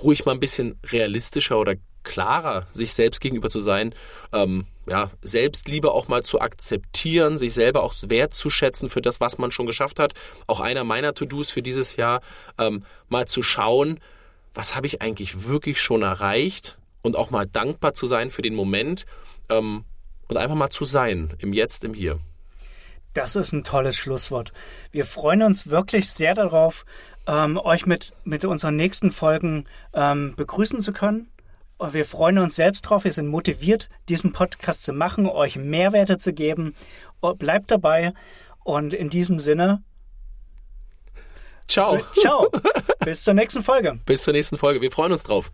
Ruhig 0.02 0.24
mal 0.24 0.32
ein 0.32 0.40
bisschen 0.40 0.78
realistischer 0.84 1.58
oder 1.58 1.74
klarer 2.02 2.66
sich 2.72 2.92
selbst 2.92 3.20
gegenüber 3.20 3.50
zu 3.50 3.60
sein. 3.60 3.94
Ähm, 4.32 4.66
ja, 4.88 5.10
Selbstliebe 5.22 5.90
auch 5.90 6.08
mal 6.08 6.22
zu 6.22 6.40
akzeptieren, 6.40 7.38
sich 7.38 7.54
selber 7.54 7.82
auch 7.82 7.94
wertzuschätzen 8.06 8.90
für 8.90 9.00
das, 9.00 9.20
was 9.20 9.38
man 9.38 9.50
schon 9.50 9.66
geschafft 9.66 9.98
hat. 9.98 10.14
Auch 10.46 10.60
einer 10.60 10.84
meiner 10.84 11.14
To-Dos 11.14 11.50
für 11.50 11.62
dieses 11.62 11.96
Jahr, 11.96 12.20
ähm, 12.58 12.84
mal 13.08 13.26
zu 13.26 13.42
schauen, 13.42 14.00
was 14.54 14.76
habe 14.76 14.86
ich 14.86 15.02
eigentlich 15.02 15.48
wirklich 15.48 15.80
schon 15.80 16.02
erreicht 16.02 16.78
und 17.06 17.16
auch 17.16 17.30
mal 17.30 17.46
dankbar 17.46 17.94
zu 17.94 18.06
sein 18.06 18.30
für 18.30 18.42
den 18.42 18.54
Moment 18.54 19.06
ähm, 19.48 19.84
und 20.28 20.36
einfach 20.36 20.56
mal 20.56 20.70
zu 20.70 20.84
sein, 20.84 21.34
im 21.38 21.52
Jetzt, 21.52 21.84
im 21.84 21.94
Hier. 21.94 22.18
Das 23.14 23.36
ist 23.36 23.52
ein 23.52 23.64
tolles 23.64 23.96
Schlusswort. 23.96 24.52
Wir 24.90 25.04
freuen 25.04 25.42
uns 25.42 25.70
wirklich 25.70 26.10
sehr 26.10 26.34
darauf, 26.34 26.84
ähm, 27.26 27.58
euch 27.58 27.86
mit, 27.86 28.12
mit 28.24 28.44
unseren 28.44 28.76
nächsten 28.76 29.12
Folgen 29.12 29.66
ähm, 29.94 30.34
begrüßen 30.36 30.82
zu 30.82 30.92
können. 30.92 31.30
Wir 31.92 32.06
freuen 32.06 32.38
uns 32.38 32.56
selbst 32.56 32.82
drauf. 32.82 33.04
Wir 33.04 33.12
sind 33.12 33.28
motiviert, 33.28 33.88
diesen 34.08 34.32
Podcast 34.32 34.82
zu 34.82 34.92
machen, 34.92 35.26
euch 35.26 35.56
Mehrwerte 35.56 36.18
zu 36.18 36.32
geben. 36.32 36.74
Oh, 37.20 37.34
bleibt 37.34 37.70
dabei. 37.70 38.14
Und 38.64 38.94
in 38.94 39.10
diesem 39.10 39.38
Sinne. 39.38 39.82
Ciao. 41.68 42.00
Ciao. 42.18 42.50
Bis 43.04 43.22
zur 43.22 43.34
nächsten 43.34 43.62
Folge. 43.62 44.00
Bis 44.06 44.24
zur 44.24 44.32
nächsten 44.32 44.56
Folge. 44.56 44.80
Wir 44.80 44.90
freuen 44.90 45.12
uns 45.12 45.22
drauf. 45.22 45.52